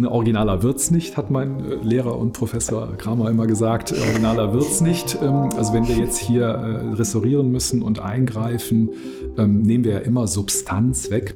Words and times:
Ein 0.00 0.06
originaler 0.06 0.62
wird's 0.62 0.90
nicht, 0.90 1.18
hat 1.18 1.30
mein 1.30 1.62
äh, 1.62 1.74
Lehrer 1.74 2.18
und 2.18 2.32
Professor 2.32 2.96
Kramer 2.96 3.28
immer 3.28 3.46
gesagt. 3.46 3.92
Originaler 3.92 4.54
wird's 4.54 4.80
nicht. 4.80 5.18
Ähm, 5.20 5.50
also 5.58 5.74
wenn 5.74 5.86
wir 5.88 5.94
jetzt 5.94 6.16
hier 6.16 6.46
äh, 6.46 6.94
restaurieren 6.94 7.52
müssen 7.52 7.82
und 7.82 8.00
eingreifen, 8.00 8.88
ähm, 9.36 9.60
nehmen 9.60 9.84
wir 9.84 9.92
ja 9.92 9.98
immer 9.98 10.26
Substanz 10.26 11.10
weg. 11.10 11.34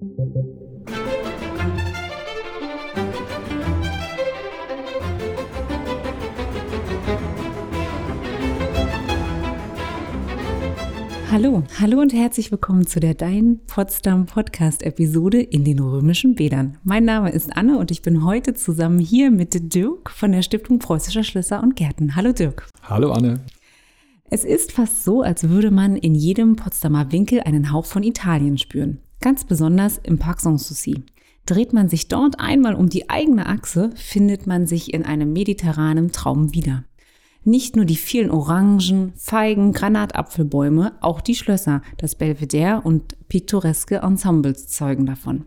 Hallo, 11.35 11.64
hallo 11.80 11.98
und 12.01 12.12
herzlich 12.12 12.53
willkommen 12.53 12.87
zu 12.87 13.01
der 13.01 13.14
Dein 13.14 13.59
Potsdam 13.66 14.25
Podcast 14.27 14.84
Episode 14.84 15.41
in 15.41 15.64
den 15.64 15.80
römischen 15.80 16.37
Bädern. 16.37 16.79
Mein 16.84 17.05
Name 17.05 17.33
ist 17.33 17.57
Anne 17.57 17.77
und 17.77 17.91
ich 17.91 18.03
bin 18.03 18.25
heute 18.25 18.55
zusammen 18.55 19.01
hier 19.01 19.33
mit 19.33 19.75
Dirk 19.75 20.11
von 20.11 20.30
der 20.30 20.42
Stiftung 20.42 20.78
Preußischer 20.78 21.25
Schlösser 21.25 21.61
und 21.61 21.75
Gärten. 21.75 22.15
Hallo 22.15 22.33
Dirk. 22.33 22.69
Hallo 22.84 23.11
Anne. 23.11 23.41
Es 24.30 24.45
ist 24.45 24.70
fast 24.70 25.02
so, 25.02 25.23
als 25.23 25.48
würde 25.48 25.73
man 25.73 25.97
in 25.97 26.15
jedem 26.15 26.55
Potsdamer 26.55 27.11
Winkel 27.11 27.41
einen 27.41 27.73
Hauch 27.73 27.87
von 27.87 28.05
Italien 28.05 28.56
spüren. 28.56 29.01
Ganz 29.20 29.42
besonders 29.42 29.98
im 29.98 30.20
Parc 30.20 30.41
Sanssouci. 30.41 31.03
Dreht 31.47 31.73
man 31.73 31.89
sich 31.89 32.06
dort 32.06 32.39
einmal 32.39 32.77
um 32.77 32.89
die 32.89 33.11
eigene 33.11 33.47
Achse, 33.47 33.91
findet 33.97 34.47
man 34.47 34.69
sich 34.69 34.95
in 34.95 35.05
einem 35.05 35.33
mediterranen 35.33 36.12
Traum 36.12 36.55
wieder. 36.55 36.84
Nicht 37.47 37.77
nur 37.77 37.84
die 37.84 37.97
vielen 37.97 38.30
Orangen, 38.30 39.12
Feigen, 39.16 39.73
Granatapfelbäume, 39.73 40.93
auch 41.03 41.21
die 41.21 41.34
Schlösser, 41.34 41.83
das 41.98 42.15
Belvedere 42.15 42.80
und 42.83 43.29
pittoreske 43.29 43.97
Ensembles 43.97 44.69
zeugen 44.69 45.05
davon. 45.05 45.45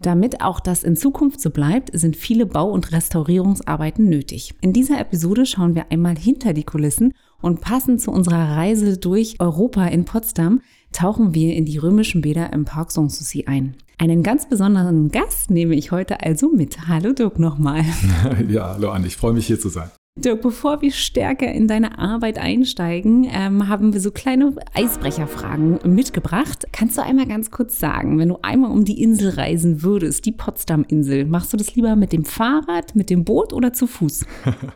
Damit 0.00 0.40
auch 0.40 0.58
das 0.58 0.82
in 0.82 0.96
Zukunft 0.96 1.40
so 1.40 1.50
bleibt, 1.50 1.96
sind 1.96 2.16
viele 2.16 2.46
Bau- 2.46 2.72
und 2.72 2.90
Restaurierungsarbeiten 2.90 4.08
nötig. 4.08 4.54
In 4.60 4.72
dieser 4.72 4.98
Episode 4.98 5.46
schauen 5.46 5.76
wir 5.76 5.92
einmal 5.92 6.16
hinter 6.16 6.52
die 6.52 6.64
Kulissen 6.64 7.14
und 7.40 7.60
passend 7.60 8.00
zu 8.00 8.10
unserer 8.10 8.56
Reise 8.56 8.98
durch 8.98 9.36
Europa 9.38 9.86
in 9.86 10.06
Potsdam 10.06 10.62
tauchen 10.90 11.34
wir 11.34 11.54
in 11.54 11.64
die 11.64 11.78
römischen 11.78 12.22
Bäder 12.22 12.52
im 12.52 12.64
Park 12.64 12.90
Sanssouci 12.90 13.44
ein. 13.46 13.76
Einen 13.98 14.22
ganz 14.22 14.48
besonderen 14.48 15.10
Gast 15.10 15.50
nehme 15.50 15.76
ich 15.76 15.92
heute 15.92 16.22
also 16.22 16.50
mit. 16.50 16.88
Hallo 16.88 17.12
Dirk 17.12 17.38
nochmal. 17.38 17.84
Ja, 18.48 18.72
hallo 18.74 18.90
Anne, 18.90 19.06
ich 19.06 19.16
freue 19.16 19.34
mich 19.34 19.46
hier 19.46 19.60
zu 19.60 19.68
sein. 19.68 19.90
Dirk, 20.16 20.42
bevor 20.42 20.82
wir 20.82 20.90
stärker 20.90 21.50
in 21.52 21.68
deine 21.68 21.98
Arbeit 21.98 22.38
einsteigen, 22.38 23.26
ähm, 23.30 23.68
haben 23.68 23.92
wir 23.92 24.00
so 24.00 24.10
kleine 24.10 24.54
Eisbrecherfragen 24.74 25.78
mitgebracht. 25.84 26.66
Kannst 26.72 26.98
du 26.98 27.02
einmal 27.02 27.26
ganz 27.26 27.50
kurz 27.50 27.78
sagen, 27.78 28.18
wenn 28.18 28.28
du 28.28 28.38
einmal 28.42 28.70
um 28.70 28.84
die 28.84 29.02
Insel 29.02 29.30
reisen 29.30 29.82
würdest, 29.82 30.26
die 30.26 30.32
Potsdam-Insel, 30.32 31.24
machst 31.26 31.52
du 31.52 31.56
das 31.56 31.74
lieber 31.74 31.96
mit 31.96 32.12
dem 32.12 32.24
Fahrrad, 32.24 32.94
mit 32.96 33.08
dem 33.08 33.24
Boot 33.24 33.52
oder 33.52 33.72
zu 33.72 33.86
Fuß? 33.86 34.26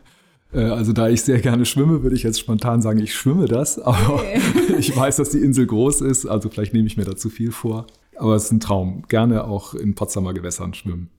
Äh, 0.52 0.66
also 0.66 0.92
da 0.92 1.08
ich 1.08 1.22
sehr 1.22 1.40
gerne 1.40 1.66
schwimme, 1.66 2.04
würde 2.04 2.14
ich 2.14 2.22
jetzt 2.22 2.38
spontan 2.38 2.80
sagen, 2.80 3.00
ich 3.00 3.12
schwimme 3.12 3.46
das. 3.46 3.76
Aber 3.80 4.14
okay. 4.14 4.40
ich 4.78 4.96
weiß, 4.96 5.16
dass 5.16 5.30
die 5.30 5.40
Insel 5.40 5.66
groß 5.66 6.00
ist, 6.02 6.26
also 6.26 6.48
vielleicht 6.48 6.72
nehme 6.72 6.86
ich 6.86 6.96
mir 6.96 7.04
da 7.04 7.16
zu 7.16 7.28
viel 7.28 7.50
vor. 7.50 7.88
Aber 8.14 8.36
es 8.36 8.44
ist 8.44 8.52
ein 8.52 8.60
Traum. 8.60 9.02
Gerne 9.08 9.48
auch 9.48 9.74
in 9.74 9.96
Potsdamer 9.96 10.32
Gewässern 10.32 10.72
schwimmen. 10.72 11.10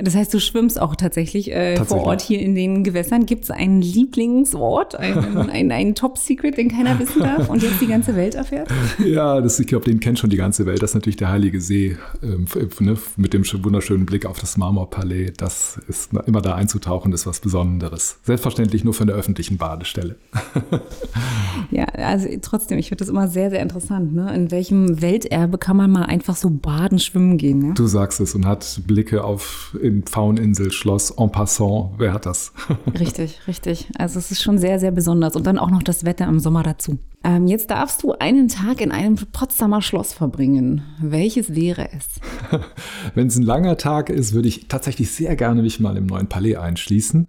Das 0.00 0.14
heißt, 0.14 0.32
du 0.32 0.38
schwimmst 0.38 0.80
auch 0.80 0.94
tatsächlich, 0.94 1.50
äh, 1.50 1.74
tatsächlich. 1.74 1.88
vor 1.88 2.06
Ort 2.06 2.20
hier 2.20 2.40
in 2.40 2.54
den 2.54 2.84
Gewässern. 2.84 3.26
Gibt 3.26 3.44
es 3.44 3.50
einen 3.50 3.82
Lieblingsort, 3.82 4.94
einen, 4.94 5.36
einen, 5.50 5.72
einen 5.72 5.94
Top-Secret, 5.94 6.56
den 6.56 6.70
keiner 6.70 6.98
wissen 6.98 7.20
darf 7.20 7.48
und 7.48 7.62
jetzt 7.62 7.80
die 7.80 7.86
ganze 7.86 8.14
Welt 8.16 8.34
erfährt? 8.34 8.68
Ja, 8.98 9.40
das, 9.40 9.58
ich 9.58 9.66
glaube, 9.66 9.84
den 9.84 10.00
kennt 10.00 10.18
schon 10.18 10.28
die 10.30 10.36
ganze 10.36 10.66
Welt. 10.66 10.82
Das 10.82 10.90
ist 10.90 10.94
natürlich 10.94 11.16
der 11.16 11.30
Heilige 11.30 11.60
See 11.60 11.96
ähm, 12.22 12.46
ne, 12.80 12.96
mit 13.16 13.32
dem 13.32 13.44
wunderschönen 13.64 14.06
Blick 14.06 14.26
auf 14.26 14.38
das 14.38 14.56
Marmorpalais. 14.56 15.32
Das 15.36 15.80
ist 15.88 16.10
immer 16.26 16.42
da 16.42 16.54
einzutauchen, 16.54 17.12
ist 17.12 17.26
was 17.26 17.40
Besonderes. 17.40 18.18
Selbstverständlich 18.24 18.84
nur 18.84 18.94
von 18.94 19.06
der 19.06 19.16
öffentlichen 19.16 19.56
Badestelle. 19.56 20.16
ja, 21.70 21.84
also 21.84 22.28
trotzdem, 22.42 22.78
ich 22.78 22.88
finde 22.88 23.02
das 23.02 23.08
immer 23.08 23.28
sehr, 23.28 23.50
sehr 23.50 23.60
interessant. 23.60 24.14
Ne? 24.14 24.34
In 24.34 24.50
welchem 24.50 25.00
Welterbe 25.00 25.58
kann 25.58 25.76
man 25.76 25.90
mal 25.90 26.04
einfach 26.04 26.36
so 26.36 26.50
baden, 26.50 26.98
schwimmen 26.98 27.38
gehen? 27.38 27.58
Ne? 27.58 27.74
Du 27.74 27.86
sagst 27.86 28.20
es 28.20 28.34
und 28.34 28.46
hat 28.46 28.80
Blicke 28.86 29.24
auf 29.24 29.76
in 29.88 30.02
Pfaueninsel, 30.04 30.70
Schloss, 30.70 31.10
en 31.10 31.30
passant. 31.32 31.92
Wer 31.98 32.12
hat 32.12 32.26
das? 32.26 32.52
richtig, 32.98 33.40
richtig. 33.46 33.88
Also 33.98 34.18
es 34.18 34.30
ist 34.30 34.42
schon 34.42 34.58
sehr, 34.58 34.78
sehr 34.78 34.90
besonders. 34.90 35.34
Und 35.34 35.46
dann 35.46 35.58
auch 35.58 35.70
noch 35.70 35.82
das 35.82 36.04
Wetter 36.04 36.26
im 36.26 36.38
Sommer 36.38 36.62
dazu. 36.62 36.98
Ähm, 37.24 37.46
jetzt 37.46 37.70
darfst 37.70 38.02
du 38.02 38.12
einen 38.12 38.48
Tag 38.48 38.80
in 38.80 38.92
einem 38.92 39.16
Potsdamer 39.16 39.82
Schloss 39.82 40.12
verbringen. 40.12 40.82
Welches 41.00 41.54
wäre 41.54 41.88
es? 41.92 42.20
Wenn 43.14 43.26
es 43.26 43.36
ein 43.36 43.42
langer 43.42 43.76
Tag 43.76 44.10
ist, 44.10 44.34
würde 44.34 44.48
ich 44.48 44.68
tatsächlich 44.68 45.10
sehr 45.10 45.34
gerne 45.34 45.62
mich 45.62 45.80
mal 45.80 45.96
im 45.96 46.06
neuen 46.06 46.28
Palais 46.28 46.56
einschließen. 46.56 47.28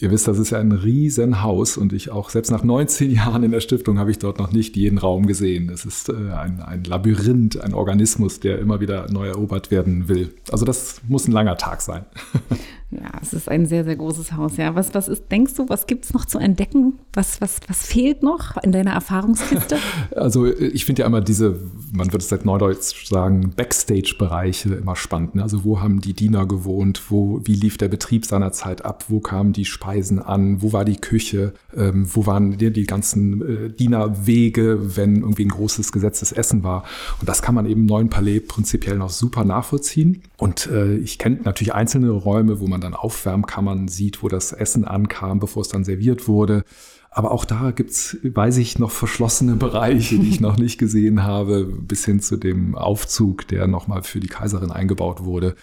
Ihr 0.00 0.10
wisst, 0.10 0.28
das 0.28 0.38
ist 0.38 0.50
ja 0.50 0.58
ein 0.58 0.72
Riesenhaus 0.72 1.76
und 1.76 1.92
ich 1.92 2.10
auch 2.10 2.30
selbst 2.30 2.50
nach 2.50 2.64
19 2.64 3.10
Jahren 3.10 3.42
in 3.42 3.50
der 3.50 3.60
Stiftung 3.60 3.98
habe 3.98 4.10
ich 4.10 4.18
dort 4.18 4.38
noch 4.38 4.52
nicht 4.52 4.76
jeden 4.76 4.98
Raum 4.98 5.26
gesehen. 5.26 5.70
Es 5.70 5.84
ist 5.84 6.08
äh, 6.08 6.12
ein, 6.12 6.60
ein 6.60 6.84
Labyrinth, 6.84 7.60
ein 7.60 7.74
Organismus, 7.74 8.40
der 8.40 8.58
immer 8.58 8.80
wieder 8.80 9.10
neu 9.10 9.28
erobert 9.28 9.70
werden 9.70 10.08
will. 10.08 10.32
Also 10.50 10.64
das 10.64 11.00
muss 11.08 11.28
ein 11.28 11.32
langer 11.32 11.56
Tag 11.56 11.82
sein. 11.82 12.04
Ja, 12.90 13.10
es 13.20 13.32
ist 13.32 13.48
ein 13.48 13.66
sehr, 13.66 13.84
sehr 13.84 13.96
großes 13.96 14.32
Haus. 14.32 14.56
Ja, 14.58 14.76
was, 14.76 14.94
was 14.94 15.08
ist, 15.08 15.24
denkst 15.32 15.54
du, 15.54 15.68
was 15.68 15.88
gibt 15.88 16.04
es 16.04 16.14
noch 16.14 16.24
zu 16.24 16.38
entdecken? 16.38 17.00
Was, 17.12 17.40
was, 17.40 17.58
was 17.66 17.84
fehlt 17.84 18.22
noch 18.22 18.56
in 18.62 18.70
deiner 18.70 18.92
Erfahrungskiste? 18.92 19.76
Also 20.14 20.46
ich 20.46 20.84
finde 20.84 21.02
ja 21.02 21.06
immer 21.06 21.20
diese, 21.20 21.58
man 21.92 22.08
würde 22.08 22.18
es 22.18 22.28
seit 22.28 22.44
Neudeutsch 22.44 23.06
sagen, 23.06 23.52
Backstage-Bereiche 23.54 24.74
immer 24.74 24.96
spannend. 24.96 25.34
Ne? 25.34 25.42
Also 25.42 25.64
wo 25.64 25.80
haben 25.80 26.00
die 26.00 26.14
Diener 26.14 26.46
gewohnt? 26.46 27.02
Wo, 27.10 27.40
wie 27.44 27.54
lief 27.54 27.76
der 27.76 27.88
Betrieb 27.88 28.24
seinerzeit 28.24 28.84
ab? 28.84 29.04
Wo 29.08 29.20
kamen 29.20 29.52
die 29.52 29.64
Speisen 29.64 30.20
an? 30.20 30.62
Wo 30.62 30.72
war 30.72 30.84
die 30.84 30.96
Küche? 30.96 31.52
Ähm, 31.76 32.06
wo 32.12 32.26
waren 32.26 32.56
die, 32.56 32.72
die 32.72 32.84
ganzen 32.84 33.66
äh, 33.66 33.70
Dienerwege, 33.70 34.96
wenn 34.96 35.16
irgendwie 35.16 35.44
ein 35.44 35.50
großes 35.50 35.92
gesetztes 35.92 36.32
Essen 36.32 36.62
war? 36.62 36.84
Und 37.20 37.28
das 37.28 37.42
kann 37.42 37.54
man 37.54 37.66
eben 37.66 37.82
im 37.82 37.86
neuen 37.86 38.10
Palais 38.10 38.40
prinzipiell 38.40 38.96
noch 38.96 39.10
super 39.10 39.44
nachvollziehen. 39.44 40.22
Und 40.38 40.66
äh, 40.68 40.96
ich 40.96 41.18
kenne 41.18 41.40
natürlich 41.44 41.74
einzelne 41.74 42.10
Räume, 42.10 42.60
wo 42.60 42.66
man 42.66 42.75
dann 42.80 42.94
Aufwärmkammern 42.94 43.88
sieht, 43.88 44.22
wo 44.22 44.28
das 44.28 44.52
Essen 44.52 44.84
ankam, 44.84 45.40
bevor 45.40 45.62
es 45.62 45.68
dann 45.68 45.84
serviert 45.84 46.28
wurde. 46.28 46.64
Aber 47.10 47.30
auch 47.30 47.46
da 47.46 47.70
gibt's, 47.70 48.16
weiß 48.22 48.58
ich, 48.58 48.78
noch 48.78 48.90
verschlossene 48.90 49.56
Bereiche, 49.56 50.18
die 50.18 50.28
ich 50.28 50.40
noch 50.42 50.58
nicht 50.58 50.78
gesehen 50.78 51.22
habe, 51.22 51.64
bis 51.64 52.04
hin 52.04 52.20
zu 52.20 52.36
dem 52.36 52.74
Aufzug, 52.74 53.48
der 53.48 53.66
nochmal 53.66 54.02
für 54.02 54.20
die 54.20 54.28
Kaiserin 54.28 54.70
eingebaut 54.70 55.24
wurde. 55.24 55.56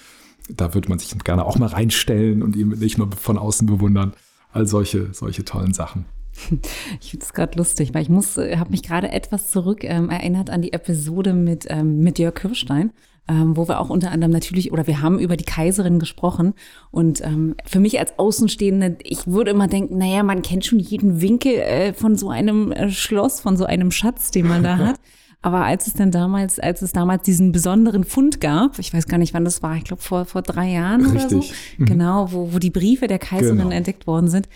Da 0.50 0.74
würde 0.74 0.90
man 0.90 1.00
sich 1.00 1.18
gerne 1.20 1.46
auch 1.46 1.58
mal 1.60 1.68
reinstellen 1.68 2.42
und 2.42 2.56
ihn 2.56 2.70
nicht 2.70 2.98
nur 2.98 3.12
von 3.12 3.38
außen 3.38 3.68
bewundern. 3.68 4.14
All 4.52 4.66
solche, 4.66 5.14
solche 5.14 5.46
tollen 5.46 5.74
Sachen. 5.74 6.06
Ich 7.00 7.12
finde 7.12 7.26
es 7.26 7.34
gerade 7.34 7.58
lustig, 7.58 7.94
weil 7.94 8.02
ich 8.02 8.10
muss, 8.10 8.38
äh, 8.38 8.58
habe 8.58 8.72
mich 8.72 8.82
gerade 8.82 9.12
etwas 9.12 9.52
zurück 9.52 9.84
ähm, 9.84 10.10
erinnert 10.10 10.50
an 10.50 10.64
die 10.64 10.74
Episode 10.74 11.34
mit, 11.34 11.68
ähm, 11.70 12.00
mit 12.00 12.18
Jörg 12.18 12.34
Kirstein 12.34 12.92
ähm, 13.28 13.56
wo 13.56 13.68
wir 13.68 13.80
auch 13.80 13.90
unter 13.90 14.12
anderem 14.12 14.32
natürlich, 14.32 14.72
oder 14.72 14.86
wir 14.86 15.02
haben 15.02 15.18
über 15.18 15.38
die 15.38 15.46
Kaiserin 15.46 16.00
gesprochen. 16.00 16.54
Und 16.92 17.22
ähm, 17.22 17.56
für 17.66 17.80
mich 17.80 18.00
als 18.00 18.20
Außenstehende, 18.20 18.98
ich 19.04 19.28
würde 19.28 19.52
immer 19.52 19.68
denken, 19.68 19.98
naja, 19.98 20.24
man 20.24 20.42
kennt 20.42 20.66
schon 20.66 20.80
jeden 20.80 21.22
Winkel 21.22 21.54
äh, 21.54 21.94
von 21.94 22.18
so 22.18 22.30
einem 22.30 22.72
äh, 22.72 22.90
Schloss, 22.90 23.40
von 23.40 23.56
so 23.56 23.66
einem 23.66 23.92
Schatz, 23.92 24.32
den 24.32 24.48
man 24.48 24.64
da 24.64 24.78
hat. 24.80 25.00
Aber 25.42 25.66
als 25.66 25.88
es 25.88 25.94
dann 25.94 26.12
damals, 26.12 26.58
als 26.60 26.82
es 26.82 26.94
damals 26.94 27.24
diesen 27.24 27.52
besonderen 27.52 28.06
Fund 28.06 28.40
gab, 28.40 28.80
ich 28.80 28.94
weiß 28.94 29.08
gar 29.08 29.18
nicht, 29.18 29.34
wann 29.34 29.44
das 29.44 29.62
war, 29.62 29.76
ich 29.76 29.84
glaube 29.84 30.02
vor, 30.02 30.26
vor 30.26 30.42
drei 30.42 30.72
Jahren 30.72 31.02
Richtig. 31.06 31.20
oder 31.20 31.30
so, 31.30 31.54
mhm. 31.78 31.86
genau, 31.86 32.32
wo, 32.32 32.54
wo 32.54 32.60
die 32.60 32.70
Briefe 32.70 33.08
der 33.08 33.20
Kaiserin 33.20 33.58
genau. 33.58 33.70
entdeckt 33.72 34.08
worden 34.08 34.30
sind, 34.30 34.48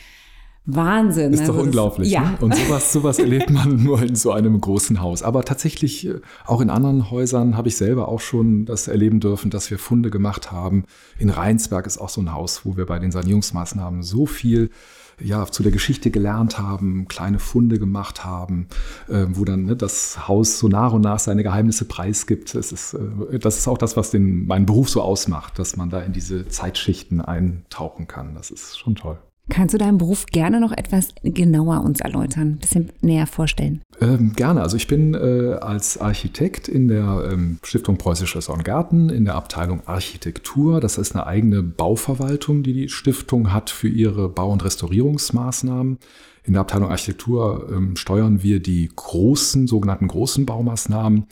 Wahnsinn. 0.67 1.31
Ist 1.31 1.39
also 1.41 1.53
doch 1.53 1.63
unglaublich. 1.63 2.11
ja. 2.11 2.31
Ne? 2.31 2.38
Und 2.41 2.55
sowas, 2.55 2.91
sowas 2.91 3.19
erlebt 3.19 3.50
man 3.50 3.83
nur 3.83 4.01
in 4.01 4.16
so 4.16 4.31
einem 4.31 4.59
großen 4.59 5.01
Haus. 5.01 5.23
Aber 5.23 5.44
tatsächlich, 5.44 6.07
äh, 6.07 6.19
auch 6.45 6.59
in 6.59 6.69
anderen 6.69 7.09
Häusern 7.09 7.55
habe 7.55 7.69
ich 7.69 7.78
selber 7.78 8.09
auch 8.09 8.19
schon 8.19 8.66
das 8.66 8.89
erleben 8.89 9.22
dürfen, 9.22 9.50
dass 9.50 9.72
wir 9.72 9.79
Funde 9.79 10.09
gemacht 10.09 10.51
haben. 10.51 10.83
In 11.17 11.29
Rheinsberg 11.29 11.88
ist 11.88 11.97
auch 11.97 12.09
so 12.09 12.19
ein 12.19 12.33
Haus, 12.33 12.65
wo 12.65 12.75
wir 12.75 12.86
bei 12.86 13.00
den 13.00 13.12
Sanierungsmaßnahmen 13.12 14.03
so 14.03 14.25
viel 14.25 14.69
ja, 15.19 15.45
zu 15.47 15.63
der 15.63 15.71
Geschichte 15.71 16.12
gelernt 16.12 16.59
haben, 16.59 17.07
kleine 17.07 17.39
Funde 17.39 17.80
gemacht 17.80 18.24
haben, 18.24 18.68
äh, 19.07 19.25
wo 19.30 19.45
dann 19.45 19.65
ne, 19.65 19.75
das 19.75 20.27
Haus 20.27 20.59
so 20.59 20.68
nach 20.68 20.91
und 20.94 21.01
nach 21.01 21.19
seine 21.19 21.44
Geheimnisse 21.44 21.86
preisgibt. 21.86 22.53
Es 22.56 22.71
ist, 22.71 22.94
äh, 22.94 23.39
das 23.39 23.57
ist 23.57 23.68
auch 23.68 23.77
das, 23.77 23.97
was 23.97 24.12
den, 24.12 24.45
meinen 24.45 24.65
Beruf 24.65 24.89
so 24.89 25.01
ausmacht, 25.01 25.57
dass 25.59 25.77
man 25.77 25.89
da 25.89 26.01
in 26.01 26.13
diese 26.13 26.47
Zeitschichten 26.47 27.21
eintauchen 27.21 28.07
kann. 28.07 28.36
Das 28.36 28.51
ist 28.51 28.77
schon 28.77 28.95
toll. 28.95 29.18
Kannst 29.49 29.73
du 29.73 29.77
deinen 29.77 29.97
Beruf 29.97 30.25
gerne 30.25 30.59
noch 30.59 30.73
etwas 30.73 31.09
genauer 31.23 31.81
uns 31.81 32.01
erläutern, 32.01 32.53
ein 32.53 32.57
bisschen 32.57 32.91
näher 33.01 33.27
vorstellen? 33.27 33.81
Ähm, 34.01 34.33
gerne. 34.35 34.61
Also 34.61 34.75
ich 34.75 34.88
bin 34.88 35.13
äh, 35.13 35.57
als 35.61 35.97
Architekt 35.99 36.67
in 36.67 36.89
der 36.89 37.29
ähm, 37.31 37.59
Stiftung 37.63 37.97
Preußisches 37.97 38.49
Garten 38.63 39.09
in 39.09 39.25
der 39.25 39.35
Abteilung 39.35 39.81
Architektur. 39.88 40.81
Das 40.81 40.97
ist 40.97 41.15
eine 41.15 41.25
eigene 41.25 41.63
Bauverwaltung, 41.63 42.63
die 42.63 42.73
die 42.73 42.89
Stiftung 42.89 43.53
hat 43.53 43.69
für 43.69 43.88
ihre 43.88 44.27
Bau- 44.27 44.51
und 44.51 44.65
Restaurierungsmaßnahmen. 44.65 45.97
In 46.43 46.53
der 46.53 46.61
Abteilung 46.61 46.89
Architektur 46.89 47.69
ähm, 47.71 47.95
steuern 47.95 48.43
wir 48.43 48.61
die 48.61 48.89
großen, 48.93 49.67
sogenannten 49.67 50.07
großen 50.07 50.45
Baumaßnahmen 50.45 51.25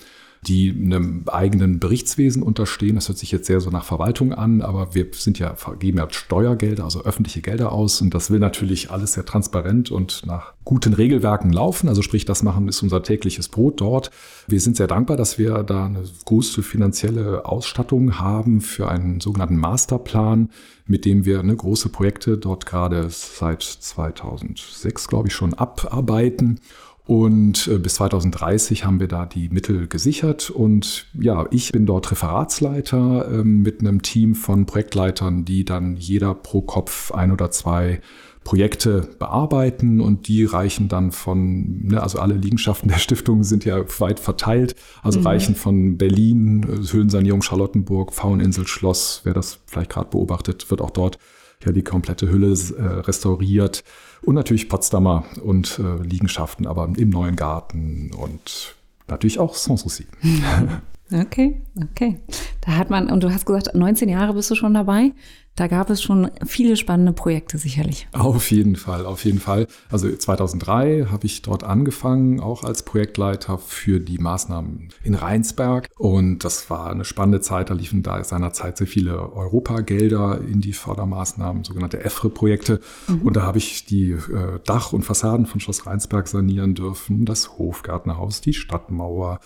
die 0.47 0.71
einem 0.71 1.23
eigenen 1.27 1.79
Berichtswesen 1.79 2.43
unterstehen. 2.43 2.95
Das 2.95 3.07
hört 3.07 3.17
sich 3.17 3.31
jetzt 3.31 3.47
sehr 3.47 3.61
so 3.61 3.69
nach 3.69 3.85
Verwaltung 3.85 4.33
an, 4.33 4.61
aber 4.61 4.93
wir 4.93 5.07
sind 5.13 5.39
ja, 5.39 5.55
geben 5.79 5.97
ja 5.97 6.07
Steuergelder, 6.09 6.83
also 6.83 7.03
öffentliche 7.03 7.41
Gelder 7.41 7.71
aus 7.71 8.01
und 8.01 8.13
das 8.13 8.29
will 8.29 8.39
natürlich 8.39 8.91
alles 8.91 9.13
sehr 9.13 9.25
transparent 9.25 9.91
und 9.91 10.25
nach 10.25 10.53
guten 10.63 10.93
Regelwerken 10.93 11.51
laufen. 11.51 11.89
Also 11.89 12.01
sprich, 12.01 12.25
das 12.25 12.43
machen 12.43 12.67
ist 12.67 12.81
unser 12.83 13.03
tägliches 13.03 13.49
Brot 13.49 13.81
dort. 13.81 14.11
Wir 14.47 14.59
sind 14.59 14.77
sehr 14.77 14.87
dankbar, 14.87 15.17
dass 15.17 15.37
wir 15.37 15.63
da 15.63 15.85
eine 15.85 16.03
große 16.25 16.63
finanzielle 16.63 17.45
Ausstattung 17.45 18.19
haben 18.19 18.61
für 18.61 18.89
einen 18.89 19.21
sogenannten 19.21 19.57
Masterplan, 19.57 20.49
mit 20.85 21.05
dem 21.05 21.25
wir 21.25 21.39
eine 21.39 21.55
große 21.55 21.89
Projekte 21.89 22.37
dort 22.37 22.65
gerade 22.65 23.07
seit 23.09 23.63
2006, 23.63 25.07
glaube 25.07 25.29
ich, 25.29 25.33
schon 25.33 25.53
abarbeiten. 25.53 26.59
Und 27.07 27.67
äh, 27.67 27.77
bis 27.77 27.95
2030 27.95 28.83
haben 28.83 28.99
wir 28.99 29.07
da 29.07 29.25
die 29.25 29.49
Mittel 29.49 29.87
gesichert. 29.87 30.49
Und 30.49 31.05
ja, 31.13 31.45
ich 31.51 31.71
bin 31.71 31.85
dort 31.85 32.11
Referatsleiter 32.11 33.27
äh, 33.31 33.43
mit 33.43 33.81
einem 33.81 34.01
Team 34.01 34.33
von 34.33 34.65
Projektleitern, 34.65 35.45
die 35.45 35.65
dann 35.65 35.97
jeder 35.97 36.33
pro 36.33 36.61
Kopf 36.61 37.11
ein 37.11 37.31
oder 37.31 37.51
zwei 37.51 38.01
Projekte 38.45 39.09
bearbeiten 39.17 39.99
und 39.99 40.27
die 40.27 40.45
reichen 40.45 40.87
dann 40.87 41.11
von, 41.11 41.87
ne, 41.87 42.01
also 42.01 42.19
alle 42.19 42.35
Liegenschaften 42.35 42.87
der 42.89 42.99
Stiftung 42.99 43.43
sind 43.43 43.65
ja 43.65 43.83
weit 43.99 44.19
verteilt, 44.19 44.75
also 45.01 45.19
mhm. 45.19 45.27
reichen 45.27 45.55
von 45.55 45.97
Berlin, 45.97 46.63
äh, 46.63 46.93
Höhensanierung 46.93 47.41
Charlottenburg, 47.41 48.13
Fauninsel, 48.13 48.67
Schloss, 48.67 49.21
wer 49.23 49.33
das 49.33 49.59
vielleicht 49.65 49.89
gerade 49.89 50.11
beobachtet, 50.11 50.69
wird 50.69 50.79
auch 50.79 50.91
dort 50.91 51.17
ja 51.65 51.71
die 51.71 51.83
komplette 51.83 52.29
Hülle 52.29 52.47
äh, 52.47 52.83
restauriert 53.01 53.83
und 54.21 54.35
natürlich 54.35 54.69
Potsdamer 54.69 55.25
und 55.43 55.79
äh, 55.79 56.03
Liegenschaften, 56.03 56.67
aber 56.67 56.89
im 56.95 57.09
neuen 57.09 57.35
Garten 57.35 58.11
und 58.17 58.75
natürlich 59.07 59.39
auch 59.39 59.55
Sanssouci. 59.55 60.05
Okay, 61.11 61.61
okay. 61.81 62.19
Da 62.61 62.77
hat 62.77 62.89
man, 62.89 63.11
und 63.11 63.21
du 63.23 63.31
hast 63.31 63.45
gesagt, 63.45 63.75
19 63.75 64.09
Jahre 64.09 64.33
bist 64.33 64.49
du 64.49 64.55
schon 64.55 64.73
dabei. 64.73 65.11
Da 65.55 65.67
gab 65.67 65.89
es 65.89 66.03
schon 66.03 66.31
viele 66.45 66.75
spannende 66.75 67.13
Projekte 67.13 67.57
sicherlich. 67.57 68.09
Auf 68.11 68.51
jeden 68.51 68.75
Fall, 68.75 69.05
auf 69.05 69.23
jeden 69.23 69.39
Fall. 69.39 69.67
Also 69.89 70.13
2003 70.13 71.07
habe 71.09 71.25
ich 71.25 71.43
dort 71.43 71.63
angefangen, 71.63 72.41
auch 72.41 72.65
als 72.65 72.83
Projektleiter 72.83 73.57
für 73.57 74.01
die 74.01 74.17
Maßnahmen 74.17 74.89
in 75.03 75.15
Rheinsberg. 75.15 75.87
Und 75.97 76.39
das 76.39 76.69
war 76.69 76.89
eine 76.89 77.05
spannende 77.05 77.39
Zeit. 77.39 77.69
Da 77.69 77.73
liefen 77.73 78.03
da 78.03 78.21
seinerzeit 78.21 78.77
sehr 78.77 78.87
viele 78.87 79.31
Europagelder 79.31 80.41
in 80.41 80.59
die 80.59 80.73
Fördermaßnahmen, 80.73 81.63
sogenannte 81.63 82.03
EFRE-Projekte. 82.03 82.81
Mhm. 83.07 83.21
Und 83.21 83.37
da 83.37 83.43
habe 83.43 83.59
ich 83.59 83.85
die 83.85 84.11
äh, 84.11 84.59
Dach- 84.65 84.91
und 84.91 85.03
Fassaden 85.03 85.45
von 85.45 85.61
Schloss 85.61 85.85
Rheinsberg 85.85 86.27
sanieren 86.27 86.75
dürfen, 86.75 87.23
das 87.23 87.57
Hofgärtnerhaus, 87.57 88.41
die 88.41 88.53
Stadtmauer, 88.53 89.39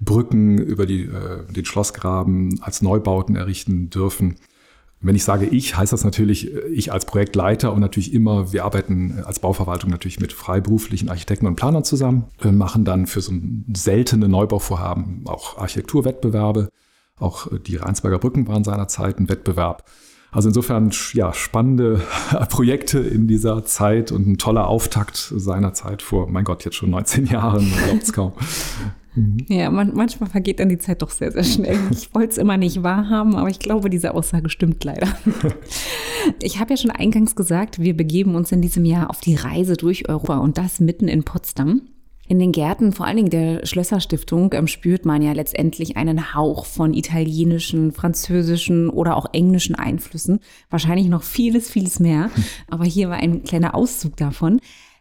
Brücken 0.00 0.58
über 0.58 0.86
die, 0.86 1.02
äh, 1.02 1.44
den 1.50 1.64
Schlossgraben 1.64 2.60
als 2.62 2.82
Neubauten 2.82 3.36
errichten 3.36 3.90
dürfen. 3.90 4.36
Wenn 5.00 5.16
ich 5.16 5.24
sage 5.24 5.46
ich, 5.46 5.76
heißt 5.76 5.92
das 5.92 6.04
natürlich 6.04 6.54
äh, 6.54 6.66
ich 6.68 6.92
als 6.92 7.04
Projektleiter 7.04 7.72
und 7.72 7.80
natürlich 7.80 8.14
immer, 8.14 8.52
wir 8.52 8.64
arbeiten 8.64 9.22
als 9.24 9.38
Bauverwaltung 9.38 9.90
natürlich 9.90 10.20
mit 10.20 10.32
freiberuflichen 10.32 11.10
Architekten 11.10 11.46
und 11.46 11.56
Planern 11.56 11.84
zusammen, 11.84 12.24
machen 12.42 12.84
dann 12.84 13.06
für 13.06 13.20
so 13.20 13.32
seltene 13.74 14.28
Neubauvorhaben 14.28 15.24
auch 15.26 15.58
Architekturwettbewerbe. 15.58 16.68
Auch 17.18 17.52
äh, 17.52 17.60
die 17.60 17.76
Rheinsberger 17.76 18.18
Brücken 18.18 18.48
waren 18.48 18.64
seinerzeit 18.64 19.18
ein 19.18 19.28
Wettbewerb. 19.28 19.84
Also 20.34 20.48
insofern 20.48 20.90
ja, 21.12 21.32
spannende 21.32 22.02
Projekte 22.50 22.98
in 22.98 23.28
dieser 23.28 23.64
Zeit 23.64 24.10
und 24.10 24.26
ein 24.26 24.36
toller 24.36 24.66
Auftakt 24.66 25.16
seiner 25.16 25.72
Zeit 25.74 26.02
vor, 26.02 26.28
mein 26.28 26.44
Gott, 26.44 26.64
jetzt 26.64 26.74
schon 26.74 26.90
19 26.90 27.26
Jahren, 27.26 27.70
man 27.70 27.84
glaubt 27.84 28.02
es 28.02 28.12
kaum. 28.12 28.32
Mhm. 29.14 29.36
Ja, 29.48 29.70
man, 29.70 29.94
manchmal 29.94 30.28
vergeht 30.28 30.58
dann 30.58 30.68
die 30.68 30.78
Zeit 30.78 31.00
doch 31.00 31.10
sehr, 31.10 31.30
sehr 31.30 31.44
schnell. 31.44 31.78
Ich 31.92 32.12
wollte 32.12 32.32
es 32.32 32.38
immer 32.38 32.56
nicht 32.56 32.82
wahrhaben, 32.82 33.36
aber 33.36 33.48
ich 33.48 33.60
glaube, 33.60 33.88
diese 33.88 34.12
Aussage 34.12 34.48
stimmt 34.48 34.82
leider. 34.82 35.06
Ich 36.42 36.58
habe 36.58 36.70
ja 36.70 36.76
schon 36.76 36.90
eingangs 36.90 37.36
gesagt, 37.36 37.78
wir 37.78 37.96
begeben 37.96 38.34
uns 38.34 38.50
in 38.50 38.60
diesem 38.60 38.84
Jahr 38.84 39.10
auf 39.10 39.20
die 39.20 39.36
Reise 39.36 39.76
durch 39.76 40.08
Europa 40.08 40.38
und 40.38 40.58
das 40.58 40.80
mitten 40.80 41.06
in 41.06 41.22
Potsdam. 41.22 41.82
In 42.26 42.38
den 42.38 42.52
Gärten, 42.52 42.92
vor 42.92 43.06
allen 43.06 43.16
Dingen 43.16 43.30
der 43.30 43.66
Schlösserstiftung, 43.66 44.52
ähm, 44.54 44.66
spürt 44.66 45.04
man 45.04 45.20
ja 45.20 45.32
letztendlich 45.32 45.96
einen 45.96 46.34
Hauch 46.34 46.64
von 46.64 46.94
italienischen, 46.94 47.92
französischen 47.92 48.88
oder 48.88 49.16
auch 49.16 49.26
englischen 49.32 49.74
Einflüssen. 49.74 50.40
Wahrscheinlich 50.70 51.08
noch 51.08 51.22
vieles, 51.22 51.70
vieles 51.70 52.00
mehr. 52.00 52.30
Aber 52.68 52.84
hier 52.84 53.10
war 53.10 53.16
ein 53.16 53.44
kleiner 53.44 53.74
Auszug 53.74 54.16
davon. 54.16 54.60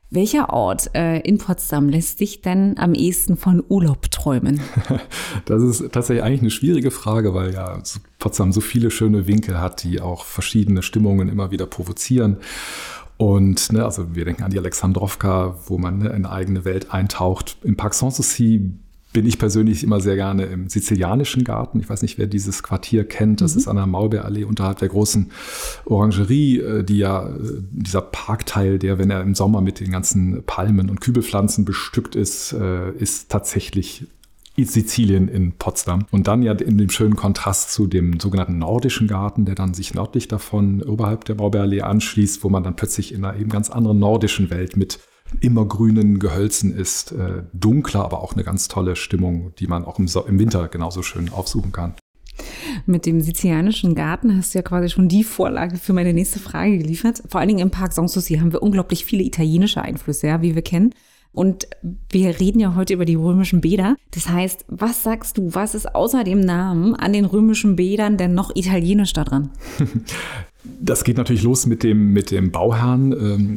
Welcher 0.10 0.52
Ort 0.52 0.92
äh, 0.94 1.22
in 1.22 1.40
Potsdam 1.40 1.90
lässt 1.90 2.20
sich 2.20 2.42
denn 2.42 2.78
am 2.78 2.94
ehesten 2.94 3.36
von 3.36 3.64
Urlaub 3.68 4.12
träumen? 4.12 4.60
Das 5.46 5.64
ist 5.64 5.92
tatsächlich 5.92 6.24
eigentlich 6.24 6.42
eine 6.42 6.52
schwierige 6.52 6.92
Frage, 6.92 7.34
weil 7.34 7.54
ja 7.54 7.82
Potsdam 8.20 8.54
so 8.54 8.62
viele 8.62 8.92
schöne 8.92 9.26
Winkel 9.26 9.60
hat, 9.60 9.84
die 9.84 10.00
auch 10.00 10.24
verschiedene 10.26 10.84
Stimmungen 10.84 11.30
immer 11.30 11.50
wieder 11.50 11.66
provozieren. 11.66 12.38
Und 13.24 13.72
ne, 13.72 13.86
also 13.86 14.16
wir 14.16 14.26
denken 14.26 14.44
an 14.44 14.52
die 14.52 14.60
Alexandrowka, 14.60 15.56
wo 15.68 15.78
man 15.78 16.00
ne, 16.00 16.08
in 16.08 16.26
eine 16.26 16.30
eigene 16.30 16.66
Welt 16.66 16.94
eintaucht. 16.94 17.56
Im 17.64 17.78
Parc 17.78 17.94
Sanssouci 17.94 18.70
bin 19.14 19.26
ich 19.26 19.40
persönlich 19.40 19.82
immer 19.82 20.02
sehr 20.02 20.16
gerne 20.16 20.44
im 20.44 20.68
sizilianischen 20.68 21.46
Garten. 21.46 21.80
Ich 21.80 21.90
weiß 21.90 22.02
nicht, 22.02 22.18
wer 22.18 22.28
dieses 22.28 22.64
Quartier 22.64 23.08
kennt. 23.08 23.40
Das 23.40 23.54
mhm. 23.54 23.60
ist 23.60 23.68
an 23.70 23.78
der 23.78 23.86
Maulbeerallee 23.86 24.44
unterhalb 24.44 24.80
der 24.80 24.90
großen 24.90 25.32
Orangerie, 25.86 26.60
äh, 26.60 26.84
die 26.84 26.98
ja 26.98 27.30
äh, 27.30 27.62
dieser 27.72 28.02
Parkteil, 28.02 28.78
der, 28.78 29.00
wenn 29.00 29.10
er 29.10 29.22
im 29.22 29.36
Sommer 29.36 29.62
mit 29.62 29.80
den 29.80 29.92
ganzen 29.92 30.44
Palmen 30.44 30.90
und 30.90 31.00
Kübelpflanzen 31.00 31.64
bestückt 31.64 32.18
ist, 32.18 32.52
äh, 32.52 32.92
ist 32.92 33.30
tatsächlich 33.32 34.06
Sizilien 34.58 35.28
in 35.28 35.54
Potsdam. 35.54 36.06
Und 36.12 36.28
dann 36.28 36.44
ja 36.44 36.54
in 36.54 36.78
dem 36.78 36.90
schönen 36.90 37.16
Kontrast 37.16 37.72
zu 37.72 37.88
dem 37.88 38.20
sogenannten 38.20 38.60
nordischen 38.60 39.08
Garten, 39.08 39.46
der 39.46 39.56
dann 39.56 39.74
sich 39.74 39.94
nördlich 39.94 40.28
davon 40.28 40.84
oberhalb 40.84 41.26
der 41.26 41.36
Maulbeerallee 41.36 41.82
anschließt, 41.82 42.44
wo 42.44 42.50
man 42.50 42.64
dann 42.64 42.76
plötzlich 42.76 43.14
in 43.14 43.26
einer 43.26 43.40
eben 43.40 43.50
ganz 43.50 43.70
anderen 43.70 44.00
nordischen 44.00 44.50
Welt 44.50 44.78
mit 44.78 45.00
immergrünen 45.42 46.20
Gehölzen 46.20 46.76
ist. 46.76 47.12
Äh, 47.14 47.44
dunkler, 47.54 48.04
aber 48.04 48.22
auch 48.22 48.34
eine 48.34 48.44
ganz 48.44 48.68
tolle 48.68 48.96
Stimmung, 48.96 49.54
die 49.58 49.68
man 49.68 49.86
auch 49.86 49.98
im, 49.98 50.08
so 50.08 50.26
im 50.26 50.38
Winter 50.38 50.68
genauso 50.68 51.02
schön 51.02 51.30
aufsuchen 51.30 51.72
kann. 51.72 51.96
Mit 52.86 53.06
dem 53.06 53.22
sizilianischen 53.22 53.96
Garten 53.96 54.36
hast 54.36 54.54
du 54.54 54.60
ja 54.60 54.64
quasi 54.64 54.90
schon 54.90 55.08
die 55.08 55.24
Vorlage 55.24 55.78
für 55.78 55.94
meine 55.94 56.14
nächste 56.14 56.40
Frage 56.40 56.78
geliefert. 56.78 57.24
Vor 57.28 57.40
allen 57.40 57.50
Dingen 57.50 57.62
im 57.62 57.72
Park 57.72 57.94
Sanssouci 57.94 58.36
haben 58.36 58.52
wir 58.52 58.64
unglaublich 58.64 59.06
viele 59.06 59.24
italienische 59.24 59.82
Einflüsse, 59.82 60.28
ja, 60.28 60.42
wie 60.42 60.56
wir 60.56 60.62
kennen. 60.62 60.94
Und 61.34 61.68
wir 62.10 62.40
reden 62.40 62.60
ja 62.60 62.76
heute 62.76 62.94
über 62.94 63.06
die 63.06 63.16
römischen 63.16 63.60
Bäder. 63.60 63.96
Das 64.12 64.30
heißt, 64.30 64.66
was 64.68 65.04
sagst 65.04 65.38
du, 65.38 65.54
was 65.54 65.74
ist 65.74 65.94
außer 65.96 66.24
dem 66.24 66.42
Namen 66.42 66.96
an 66.96 67.12
den 67.12 67.26
römischen 67.26 67.76
Bädern 67.76 68.18
denn 68.18 68.36
noch 68.36 68.56
italienisch 68.56 69.14
daran? 69.14 69.50
Das 70.80 71.04
geht 71.04 71.18
natürlich 71.18 71.44
los 71.44 71.66
mit 71.66 71.84
dem, 71.84 72.14
mit 72.14 72.32
dem 72.32 72.52
Bauherrn. 72.52 73.12
Ähm, 73.12 73.56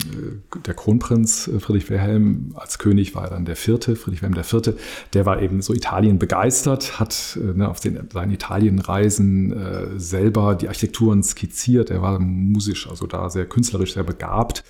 der 0.66 0.74
Kronprinz 0.74 1.46
äh, 1.46 1.60
Friedrich 1.60 1.88
Wilhelm 1.88 2.52
als 2.56 2.78
König 2.78 3.14
war 3.14 3.30
dann 3.30 3.44
der 3.44 3.54
vierte, 3.54 3.94
Friedrich 3.94 4.22
Wilhelm 4.22 4.34
der 4.34 4.42
vierte. 4.42 4.76
Der 5.12 5.24
war 5.24 5.40
eben 5.40 5.62
so 5.62 5.72
Italien 5.72 6.18
begeistert, 6.18 6.98
hat 6.98 7.38
äh, 7.40 7.56
ne, 7.56 7.68
auf 7.68 7.78
den, 7.78 8.08
seinen 8.12 8.32
Italienreisen 8.32 9.52
äh, 9.52 10.00
selber 10.00 10.56
die 10.56 10.66
Architekturen 10.66 11.22
skizziert. 11.22 11.90
Er 11.90 12.02
war 12.02 12.18
musisch, 12.18 12.88
also 12.88 13.06
da 13.06 13.30
sehr 13.30 13.46
künstlerisch, 13.46 13.94
sehr 13.94 14.04
begabt 14.04 14.64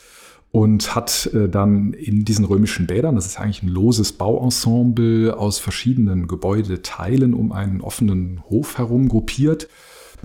und 0.53 0.95
hat 0.95 1.31
äh, 1.35 1.49
dann 1.49 1.93
in 1.93 2.25
diesen 2.25 2.45
römischen 2.45 2.87
Bädern, 2.87 3.15
das 3.15 3.27
ist 3.27 3.39
eigentlich 3.39 3.63
ein 3.63 3.69
loses 3.69 4.13
Bauensemble 4.13 5.37
aus 5.37 5.59
verschiedenen 5.59 6.29
Gebäudeteilen 6.29 7.35
um 7.35 7.53
einen 7.53 7.81
offenen 7.81 8.43
Hof 8.49 8.79
herum 8.79 9.09
gruppiert. 9.09 9.69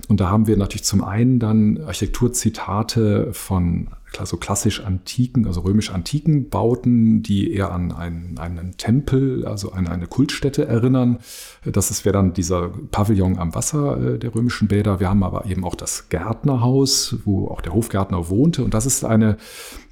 Und 0.08 0.20
da 0.20 0.30
haben 0.30 0.46
wir 0.46 0.56
natürlich 0.56 0.84
zum 0.84 1.04
einen 1.04 1.38
dann 1.38 1.82
Architekturzitate 1.82 3.32
von 3.32 3.88
so 4.24 4.36
klassisch 4.36 4.84
antiken, 4.84 5.46
also 5.46 5.60
römisch-antiken 5.60 6.48
Bauten, 6.48 7.22
die 7.22 7.52
eher 7.52 7.72
an 7.72 7.92
einen, 7.92 8.38
einen 8.38 8.76
Tempel, 8.76 9.46
also 9.46 9.72
an 9.72 9.86
eine 9.86 10.06
Kultstätte 10.06 10.66
erinnern. 10.66 11.18
Das 11.64 12.04
wäre 12.04 12.12
dann 12.12 12.32
dieser 12.32 12.70
Pavillon 12.90 13.38
am 13.38 13.54
Wasser 13.54 14.14
äh, 14.14 14.18
der 14.18 14.34
römischen 14.34 14.68
Bäder. 14.68 15.00
Wir 15.00 15.08
haben 15.08 15.22
aber 15.22 15.46
eben 15.46 15.64
auch 15.64 15.74
das 15.74 16.08
Gärtnerhaus, 16.08 17.16
wo 17.24 17.48
auch 17.48 17.60
der 17.60 17.74
Hofgärtner 17.74 18.28
wohnte. 18.28 18.64
Und 18.64 18.74
das 18.74 18.86
ist 18.86 19.04
eine 19.04 19.36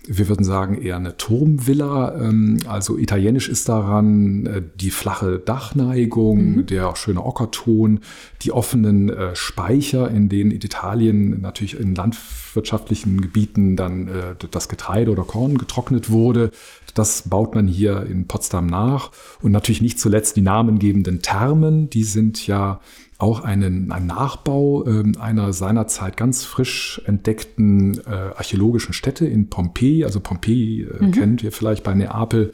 wir 0.07 0.29
würden 0.29 0.45
sagen, 0.45 0.81
eher 0.81 0.97
eine 0.97 1.17
Turmvilla. 1.17 2.17
Ähm, 2.21 2.59
also 2.67 2.97
italienisch 2.97 3.49
ist 3.49 3.69
daran 3.69 4.47
äh, 4.47 4.62
die 4.75 4.91
flache 4.91 5.39
Dachneigung, 5.39 6.57
mhm. 6.57 6.67
der 6.67 6.97
schöne 6.97 7.25
Ockerton, 7.25 8.00
die 8.43 8.53
offenen 8.53 9.11
äh, 9.11 9.37
Speicher, 9.37 10.11
in 10.11 10.29
denen 10.29 10.50
in 10.50 10.62
Italien 10.62 11.41
natürlich 11.41 11.79
in 11.79 11.95
landwirtschaftlichen 11.95 13.21
Gebieten 13.21 13.77
dann 13.77 14.09
äh, 14.11 14.47
das 14.50 14.69
Getreide 14.69 15.11
oder 15.11 15.23
Korn 15.23 15.59
getrocknet 15.59 16.11
wurde. 16.11 16.50
Das 16.95 17.29
baut 17.29 17.55
man 17.55 17.67
hier 17.67 18.07
in 18.07 18.26
Potsdam 18.26 18.67
nach. 18.67 19.11
Und 19.40 19.52
natürlich 19.52 19.81
nicht 19.81 20.00
zuletzt 20.00 20.37
die 20.37 20.43
namengebenden 20.43 21.23
Thermen, 21.23 21.88
die 21.90 22.05
sind 22.05 22.47
ja 22.47 22.81
auch 23.19 23.43
einen, 23.43 23.93
ein 23.93 24.07
Nachbau 24.07 24.87
äh, 24.87 25.05
einer 25.19 25.52
seinerzeit 25.52 26.17
ganz 26.17 26.45
frisch 26.45 27.02
entdeckten 27.05 27.99
äh, 28.07 28.11
archäologischen 28.37 28.95
Stätte 28.95 29.26
in 29.26 29.50
Pompeji. 29.50 30.05
Also 30.05 30.21
Pompeji 30.21 30.83
äh, 30.83 31.05
mhm. 31.05 31.12
kennt 31.12 31.43
ihr 31.43 31.52
vielleicht 31.52 31.85
bei 31.85 31.95
Neapel 31.95 32.52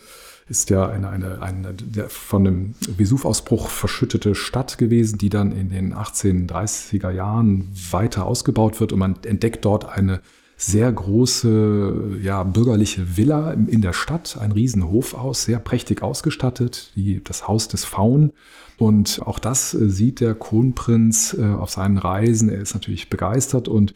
ist 0.49 0.71
ja 0.71 0.89
eine, 0.89 1.09
eine, 1.09 1.43
eine 1.43 1.75
von 2.09 2.47
einem 2.47 2.75
Vesuvausbruch 2.81 3.69
verschüttete 3.69 4.35
Stadt 4.35 4.79
gewesen, 4.79 5.19
die 5.19 5.29
dann 5.29 5.51
in 5.51 5.71
den 5.71 5.93
1830er 5.93 7.11
Jahren 7.11 7.69
weiter 7.91 8.27
ausgebaut 8.27 8.81
wird 8.81 8.93
und 8.93 9.01
man 9.01 9.17
entdeckt 9.25 9.65
dort 9.65 9.89
eine 9.89 10.21
sehr 10.57 10.91
große 10.91 12.19
ja, 12.23 12.43
bürgerliche 12.43 13.17
Villa 13.17 13.53
in 13.53 13.83
der 13.83 13.93
Stadt, 13.93 14.39
ein 14.41 14.53
Riesenhofhaus, 14.53 15.45
sehr 15.45 15.59
prächtig 15.59 16.03
ausgestattet, 16.03 16.93
die, 16.97 17.23
das 17.23 17.47
Haus 17.47 17.69
des 17.69 17.85
Faun. 17.85 18.33
Und 18.79 19.21
auch 19.25 19.39
das 19.39 19.75
äh, 19.75 19.89
sieht 19.89 20.21
der 20.21 20.35
Kronprinz 20.35 21.37
äh, 21.39 21.45
auf 21.45 21.71
seinen 21.71 21.99
Reisen. 21.99 22.49
Er 22.49 22.61
ist 22.61 22.75
natürlich 22.75 23.11
begeistert 23.11 23.69
und 23.69 23.95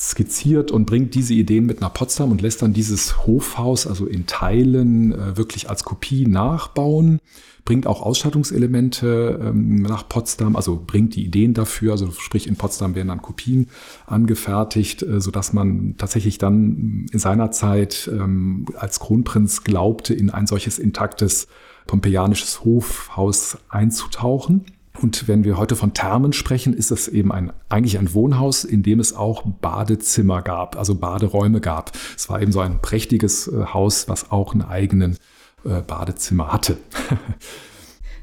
skizziert 0.00 0.70
und 0.70 0.86
bringt 0.86 1.14
diese 1.14 1.34
Ideen 1.34 1.66
mit 1.66 1.82
nach 1.82 1.92
Potsdam 1.92 2.30
und 2.30 2.40
lässt 2.40 2.62
dann 2.62 2.72
dieses 2.72 3.26
Hofhaus 3.26 3.86
also 3.86 4.06
in 4.06 4.26
Teilen 4.26 5.12
äh, 5.12 5.36
wirklich 5.36 5.68
als 5.68 5.84
Kopie 5.84 6.26
nachbauen, 6.26 7.20
bringt 7.66 7.86
auch 7.86 8.00
Ausstattungselemente 8.00 9.38
ähm, 9.42 9.82
nach 9.82 10.08
Potsdam, 10.08 10.56
also 10.56 10.82
bringt 10.86 11.16
die 11.16 11.24
Ideen 11.26 11.52
dafür, 11.52 11.92
also 11.92 12.10
sprich 12.12 12.46
in 12.46 12.56
Potsdam 12.56 12.94
werden 12.94 13.08
dann 13.08 13.20
Kopien 13.20 13.68
angefertigt, 14.06 15.02
äh, 15.02 15.20
sodass 15.20 15.52
man 15.52 15.96
tatsächlich 15.98 16.38
dann 16.38 17.04
in 17.12 17.18
seiner 17.18 17.50
Zeit 17.50 18.10
ähm, 18.10 18.64
als 18.78 19.00
Kronprinz 19.00 19.64
glaubte, 19.64 20.14
in 20.14 20.30
ein 20.30 20.46
solches 20.46 20.78
intaktes 20.78 21.46
pompeianisches 21.86 22.64
Hofhaus 22.64 23.58
einzutauchen. 23.68 24.64
Und 25.00 25.28
wenn 25.28 25.44
wir 25.44 25.56
heute 25.56 25.76
von 25.76 25.94
Thermen 25.94 26.32
sprechen, 26.32 26.74
ist 26.74 26.90
es 26.90 27.08
eben 27.08 27.32
ein, 27.32 27.52
eigentlich 27.68 27.98
ein 27.98 28.12
Wohnhaus, 28.12 28.64
in 28.64 28.82
dem 28.82 29.00
es 29.00 29.14
auch 29.14 29.42
Badezimmer 29.44 30.42
gab, 30.42 30.76
also 30.76 30.94
Baderäume 30.94 31.60
gab. 31.60 31.92
Es 32.16 32.28
war 32.28 32.42
eben 32.42 32.52
so 32.52 32.60
ein 32.60 32.80
prächtiges 32.80 33.48
äh, 33.48 33.64
Haus, 33.72 34.08
was 34.08 34.30
auch 34.30 34.52
einen 34.52 34.62
eigenen 34.62 35.16
äh, 35.64 35.80
Badezimmer 35.80 36.52
hatte. 36.52 36.76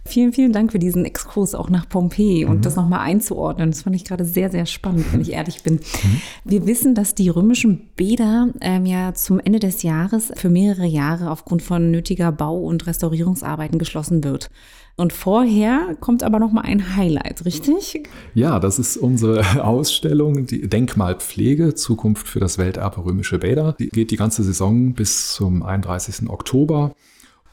Vielen, 0.07 0.33
vielen 0.33 0.53
Dank 0.53 0.71
für 0.71 0.79
diesen 0.79 1.05
Exkurs 1.05 1.53
auch 1.53 1.69
nach 1.69 1.87
Pompeji 1.87 2.45
und 2.45 2.57
mhm. 2.57 2.61
das 2.61 2.75
nochmal 2.75 3.01
einzuordnen. 3.01 3.71
Das 3.71 3.81
fand 3.81 3.95
ich 3.95 4.05
gerade 4.05 4.25
sehr, 4.25 4.49
sehr 4.49 4.65
spannend, 4.65 5.05
wenn 5.11 5.21
ich 5.21 5.33
ehrlich 5.33 5.63
bin. 5.63 5.75
Mhm. 5.75 6.21
Wir 6.45 6.65
wissen, 6.65 6.95
dass 6.95 7.13
die 7.13 7.29
römischen 7.29 7.89
Bäder 7.95 8.49
ähm, 8.61 8.85
ja 8.85 9.13
zum 9.13 9.39
Ende 9.39 9.59
des 9.59 9.83
Jahres 9.83 10.31
für 10.35 10.49
mehrere 10.49 10.85
Jahre 10.85 11.29
aufgrund 11.29 11.61
von 11.61 11.91
nötiger 11.91 12.31
Bau- 12.31 12.61
und 12.61 12.87
Restaurierungsarbeiten 12.87 13.79
geschlossen 13.79 14.23
wird. 14.23 14.49
Und 14.99 15.13
vorher 15.13 15.95
kommt 15.99 16.23
aber 16.23 16.39
noch 16.39 16.51
mal 16.51 16.61
ein 16.61 16.95
Highlight, 16.95 17.45
richtig? 17.45 18.01
Ja, 18.33 18.59
das 18.59 18.79
ist 18.79 18.97
unsere 18.97 19.63
Ausstellung, 19.63 20.47
die 20.47 20.67
Denkmalpflege, 20.67 21.75
Zukunft 21.75 22.27
für 22.27 22.39
das 22.39 22.57
Welterbe 22.57 23.05
Römische 23.05 23.37
Bäder. 23.37 23.75
Die 23.77 23.89
geht 23.89 24.09
die 24.09 24.15
ganze 24.15 24.43
Saison 24.43 24.93
bis 24.93 25.33
zum 25.33 25.61
31. 25.61 26.27
Oktober. 26.29 26.95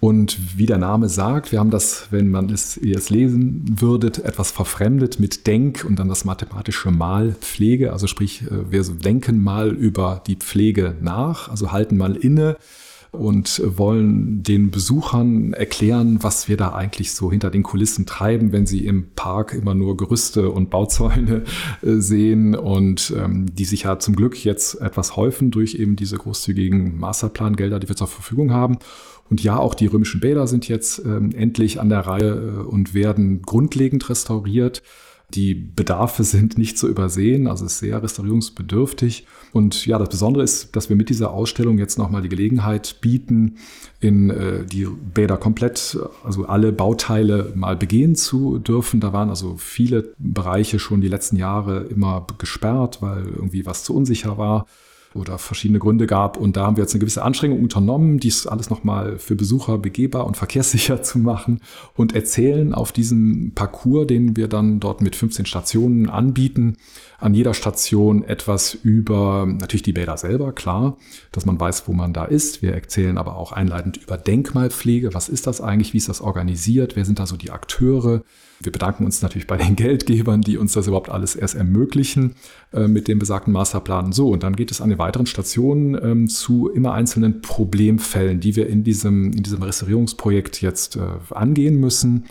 Und 0.05 0.59
wie 0.59 0.67
der 0.67 0.77
Name 0.77 1.09
sagt, 1.09 1.51
wir 1.51 1.61
haben 1.61 1.71
das, 1.71 2.09
wenn 2.11 2.31
man 2.31 2.51
es, 2.51 2.77
ihr 2.77 2.99
es 2.99 3.09
lesen 3.09 3.65
würdet, 3.81 4.19
etwas 4.19 4.51
verfremdet 4.51 5.19
mit 5.19 5.47
Denk 5.47 5.83
und 5.83 5.99
dann 5.99 6.11
das 6.11 6.27
mathematische 6.27 6.91
Mal 6.91 7.35
Pflege. 7.41 7.91
Also 7.91 8.07
sprich, 8.07 8.43
äh, 8.43 8.71
wir 8.71 8.83
denken 8.83 9.43
mal 9.43 9.71
über 9.71 10.23
die 10.27 10.37
Pflege 10.37 10.95
nach, 11.01 11.49
also 11.49 11.73
halten 11.73 11.97
mal 11.97 12.17
inne 12.17 12.59
und 13.13 13.63
wollen 13.65 14.43
den 14.43 14.71
Besuchern 14.71 15.55
erklären, 15.55 16.19
was 16.21 16.49
wir 16.49 16.59
da 16.59 16.75
eigentlich 16.75 17.13
so 17.13 17.31
hinter 17.31 17.51
den 17.51 17.63
Kulissen 17.63 18.05
treiben, 18.05 18.53
wenn 18.53 18.67
sie 18.67 18.85
im 18.85 19.13
Park 19.15 19.55
immer 19.55 19.75
nur 19.75 19.97
Gerüste 19.97 20.51
und 20.51 20.69
Bauzäune 20.69 21.45
äh, 21.83 21.93
sehen 21.97 22.55
und 22.55 23.15
ähm, 23.17 23.47
die 23.55 23.65
sich 23.65 23.85
ja 23.85 23.99
zum 23.99 24.17
Glück 24.17 24.45
jetzt 24.45 24.81
etwas 24.83 25.17
häufen 25.17 25.51
durch 25.51 25.77
eben 25.77 25.97
diese 25.97 26.19
großzügigen 26.19 26.99
Masterplangelder, 26.99 27.81
die 27.81 27.89
wir 27.89 27.97
zur 27.97 28.09
Verfügung 28.09 28.53
haben. 28.53 28.79
Und 29.31 29.43
ja, 29.43 29.59
auch 29.59 29.75
die 29.75 29.87
römischen 29.87 30.21
Bäder 30.21 30.47
sind 30.47 30.69
jetzt 30.69 31.01
ähm, 31.05 31.31
endlich 31.35 31.81
an 31.81 31.89
der 31.89 32.01
Reihe 32.01 32.33
äh, 32.33 32.63
und 32.63 32.95
werden 32.95 33.43
grundlegend 33.43 34.09
restauriert. 34.09 34.83
Die 35.31 35.55
Bedarfe 35.55 36.23
sind 36.23 36.59
nicht 36.59 36.79
zu 36.79 36.89
übersehen, 36.89 37.49
also 37.49 37.65
ist 37.65 37.79
sehr 37.79 38.03
restaurierungsbedürftig. 38.03 39.27
Und 39.53 39.87
ja, 39.87 39.99
das 39.99 40.11
Besondere 40.11 40.45
ist, 40.45 40.77
dass 40.77 40.91
wir 40.91 40.97
mit 40.97 41.09
dieser 41.09 41.33
Ausstellung 41.33 41.79
jetzt 41.79 41.99
nochmal 41.99 42.23
die 42.23 42.29
Gelegenheit 42.29 43.01
bieten, 43.01 43.57
in 44.01 44.31
äh, 44.31 44.65
die 44.65 44.87
Bäder 44.87 45.39
komplett, 45.39 45.99
also 46.23 46.45
alle 46.45 46.73
Bauteile 46.73 47.53
mal 47.55 47.77
begehen 47.77 48.15
zu 48.15 48.59
dürfen. 48.59 49.01
Da 49.01 49.13
waren 49.13 49.31
also 49.31 49.57
viele 49.57 50.13
Bereiche 50.19 50.79
schon 50.79 51.01
die 51.01 51.09
letzten 51.09 51.37
Jahre 51.37 51.85
immer 51.85 52.27
gesperrt, 52.39 52.99
weil 53.01 53.25
irgendwie 53.27 53.65
was 53.65 53.85
zu 53.85 53.95
unsicher 53.95 54.37
war 54.37 54.67
oder 55.15 55.39
verschiedene 55.39 55.79
Gründe 55.79 56.07
gab. 56.07 56.37
Und 56.37 56.57
da 56.57 56.67
haben 56.67 56.77
wir 56.77 56.83
jetzt 56.83 56.95
eine 56.95 57.01
gewisse 57.01 57.23
Anstrengung 57.23 57.63
unternommen, 57.63 58.19
dies 58.19 58.47
alles 58.47 58.71
nochmal 58.71 59.19
für 59.19 59.37
Besucher 59.37 59.79
begehbar 59.79 60.27
und 60.27 60.37
verkehrssicher 60.37 61.03
zu 61.03 61.19
machen 61.19 61.61
und 61.95 62.15
erzählen 62.15 62.75
auf 62.75 62.93
diesem 62.93 63.53
Parcours, 63.55 64.07
den 64.07 64.37
wir 64.37 64.49
dann 64.49 64.81
dort 64.81 65.01
mit 65.01 65.17
15 65.17 65.47
Stationen 65.47 66.09
anbieten, 66.09 66.77
an 67.19 67.35
jeder 67.35 67.55
Station 67.55 68.23
etwas 68.23 68.75
über 68.75 69.47
natürlich 69.47 69.83
die 69.83 69.93
Bäder 69.93 70.17
selber, 70.17 70.53
klar, 70.53 70.99
dass 71.33 71.47
man 71.47 71.59
weiß, 71.59 71.89
wo 71.89 71.93
man 71.93 72.13
da 72.13 72.25
ist. 72.25 72.61
Wir 72.61 72.75
erzählen 72.75 73.17
aber 73.19 73.37
auch 73.37 73.53
einleitend 73.53 73.97
über 73.97 74.19
Denkmalpflege. 74.19 75.15
Was 75.15 75.29
ist 75.29 75.47
das 75.47 75.61
eigentlich? 75.61 75.95
Wie 75.95 75.99
ist 75.99 76.09
das 76.09 76.21
organisiert? 76.21 76.97
Wer 76.97 77.05
sind 77.05 77.19
da 77.19 77.27
so 77.27 77.37
die 77.37 77.51
Akteure? 77.51 78.23
Wir 78.61 78.73
bedanken 78.73 79.05
uns 79.05 79.23
natürlich 79.23 79.47
bei 79.47 79.57
den 79.57 79.77
Geldgebern, 79.77 80.41
die 80.41 80.57
uns 80.57 80.73
das 80.73 80.87
überhaupt 80.87 81.11
alles 81.11 81.37
erst 81.37 81.55
ermöglichen 81.55 82.35
äh, 82.73 82.87
mit 82.87 83.09
dem 83.09 83.19
besagten 83.19 83.53
Masterplan. 83.53 84.13
So, 84.13 84.31
und 84.31 84.43
dann 84.43 84.57
geht 84.57 84.71
es 84.71 84.81
an 84.81 84.89
den 84.89 84.99
weiteren 84.99 85.27
Stationen 85.27 85.95
ähm, 86.03 86.29
zu 86.29 86.69
immer 86.69 86.93
einzelnen 86.93 87.43
Problemfällen, 87.43 88.41
die 88.41 88.57
wir 88.57 88.69
in 88.69 88.85
diesem, 88.85 89.33
in 89.33 89.43
diesem 89.43 89.63
Restaurierungsprojekt 89.63 90.61
jetzt 90.63 90.97
äh, 90.97 91.01
angehen 91.31 91.79
müssen. 91.81 92.25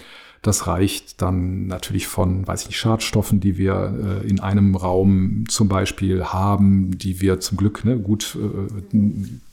Das 0.44 0.68
reicht 0.68 1.22
dann 1.22 1.68
natürlich 1.68 2.06
von, 2.06 2.46
weiß 2.46 2.64
ich 2.64 2.68
nicht, 2.68 2.78
Schadstoffen, 2.78 3.40
die 3.40 3.58
wir 3.58 4.22
äh, 4.24 4.28
in 4.28 4.42
einem 4.42 4.76
Raum 4.76 5.46
zum 5.48 5.70
Beispiel 5.70 6.26
haben, 6.26 6.98
die 6.98 7.22
wir 7.22 7.40
zum 7.40 7.58
Glück 7.58 7.86
ne, 7.86 7.98
gut 7.98 8.38
äh, 8.38 8.98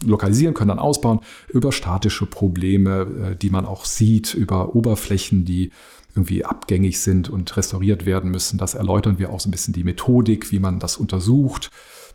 lokalisieren 0.05 0.53
können, 0.53 0.71
dann 0.71 0.81
ausbauen, 0.81 1.21
über 1.49 1.71
statische 1.71 2.27
Probleme, 2.27 3.07
äh, 3.31 3.37
die 3.37 3.51
man 3.51 3.67
auch 3.67 3.85
sieht, 3.85 4.35
über 4.35 4.75
Oberflächen, 4.75 5.45
die 5.45 5.71
irgendwie 6.15 6.45
abgängig 6.45 7.01
sind 7.01 7.29
und 7.29 7.57
restauriert 7.57 8.07
werden 8.07 8.31
müssen. 8.31 8.59
Das 8.59 8.75
erläutern 8.75 9.19
wir 9.19 9.31
auch 9.31 9.41
so 9.41 9.49
ein 9.49 9.53
bisschen 9.53 9.75
die 9.75 9.85
Methodik, 9.85 10.51
wie 10.53 10.61
man 10.61 10.79
das 10.79 10.97
untersucht 10.97 11.71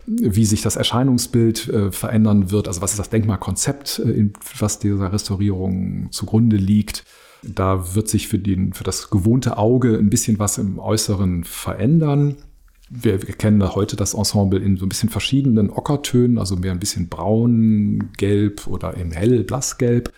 wie 0.07 0.45
sich 0.45 0.61
das 0.61 0.75
Erscheinungsbild 0.75 1.67
äh, 1.67 1.91
verändern 1.91 2.51
wird, 2.51 2.67
also 2.67 2.81
was 2.81 2.91
ist 2.91 2.99
das 2.99 3.09
Denkmalkonzept, 3.09 3.99
äh, 3.99 4.29
was 4.59 4.79
dieser 4.79 5.11
Restaurierung 5.11 6.11
zugrunde 6.11 6.57
liegt. 6.57 7.03
Da 7.43 7.95
wird 7.95 8.07
sich 8.07 8.27
für, 8.27 8.39
den, 8.39 8.73
für 8.73 8.83
das 8.83 9.09
gewohnte 9.09 9.57
Auge 9.57 9.97
ein 9.97 10.09
bisschen 10.09 10.39
was 10.39 10.57
im 10.57 10.79
Äußeren 10.79 11.43
verändern. 11.43 12.37
Wir, 12.89 13.17
kennen 13.17 13.63
heute 13.73 13.95
das 13.95 14.13
Ensemble 14.13 14.59
in 14.59 14.77
so 14.77 14.85
ein 14.85 14.89
bisschen 14.89 15.09
verschiedenen 15.09 15.71
Ockertönen, 15.71 16.37
also 16.37 16.55
mehr 16.55 16.71
ein 16.71 16.79
bisschen 16.79 17.09
braun, 17.09 18.11
gelb 18.17 18.67
oder 18.67 18.95
im 18.95 19.11
hell 19.11 19.43
blassgelb. 19.43 20.13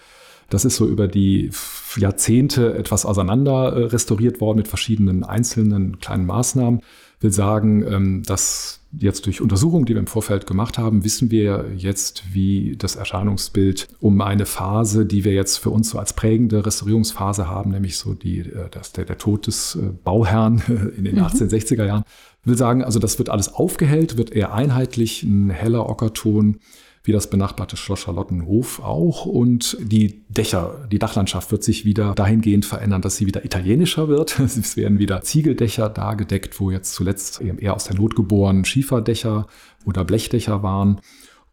Das 0.50 0.64
ist 0.64 0.78
so 0.78 0.88
über 0.88 1.08
die 1.08 1.52
Jahrzehnte 1.98 2.76
etwas 2.76 3.06
auseinander 3.06 3.74
äh, 3.74 3.84
restauriert 3.86 4.40
worden 4.40 4.58
mit 4.58 4.68
verschiedenen 4.68 5.24
einzelnen 5.24 6.00
kleinen 6.00 6.26
Maßnahmen. 6.26 6.82
Will 7.20 7.32
sagen, 7.32 7.84
ähm, 7.88 8.24
dass 8.24 8.82
jetzt 8.98 9.26
durch 9.26 9.42
Untersuchungen, 9.42 9.86
die 9.86 9.94
wir 9.94 10.00
im 10.00 10.08
Vorfeld 10.08 10.48
gemacht 10.48 10.78
haben, 10.78 11.04
wissen 11.04 11.32
wir 11.32 11.66
jetzt, 11.76 12.24
wie 12.32 12.76
das 12.78 12.96
Erscheinungsbild 12.96 13.88
um 14.00 14.22
eine 14.22 14.46
Phase, 14.46 15.06
die 15.06 15.26
wir 15.26 15.34
jetzt 15.34 15.58
für 15.58 15.70
uns 15.70 15.90
so 15.90 16.00
als 16.00 16.14
prägende 16.14 16.66
Restaurierungsphase 16.66 17.48
haben, 17.48 17.72
nämlich 17.72 17.98
so 17.98 18.14
die, 18.14 18.40
äh, 18.40 18.70
das, 18.72 18.94
der, 18.94 19.06
der 19.06 19.18
Tod 19.18 19.48
des 19.48 19.76
äh, 19.76 19.90
Bauherrn 20.04 20.62
in 20.98 21.04
den 21.04 21.16
mhm. 21.16 21.24
1860er 21.24 21.86
Jahren, 21.86 22.04
will 22.46 22.58
sagen, 22.58 22.84
also 22.84 23.00
das 23.00 23.18
wird 23.20 23.30
alles 23.30 23.54
aufgehellt, 23.54 24.18
wird 24.18 24.32
eher 24.32 24.54
einheitlich, 24.54 25.24
ein 25.24 25.50
heller 25.50 25.90
Ockerton, 25.90 26.60
wie 27.08 27.14
das 27.14 27.30
benachbarte 27.30 27.78
Schloss 27.78 28.02
Charlottenhof 28.02 28.82
auch. 28.84 29.26
Und 29.26 29.78
die 29.80 30.26
Dächer, 30.28 30.88
die 30.92 31.00
Dachlandschaft 31.00 31.52
wird 31.52 31.64
sich 31.64 31.86
wieder 31.86 32.14
dahingehend 32.14 32.66
verändern, 32.66 33.02
dass 33.02 33.16
sie 33.16 33.26
wieder 33.26 33.46
italienischer 33.46 34.10
wird. 34.10 34.38
Es 34.58 34.76
werden 34.76 35.00
wieder 35.00 35.22
Ziegeldächer 35.22 35.88
da 35.88 36.16
gedeckt, 36.16 36.60
wo 36.60 36.70
jetzt 36.70 36.94
zuletzt 36.94 37.40
eben 37.40 37.60
eher 37.60 37.76
aus 37.76 37.86
der 37.86 37.96
Not 37.96 38.16
geboren 38.16 38.66
Schieferdächer 38.66 39.48
oder 39.86 40.04
Blechdächer 40.04 40.64
waren. 40.64 41.00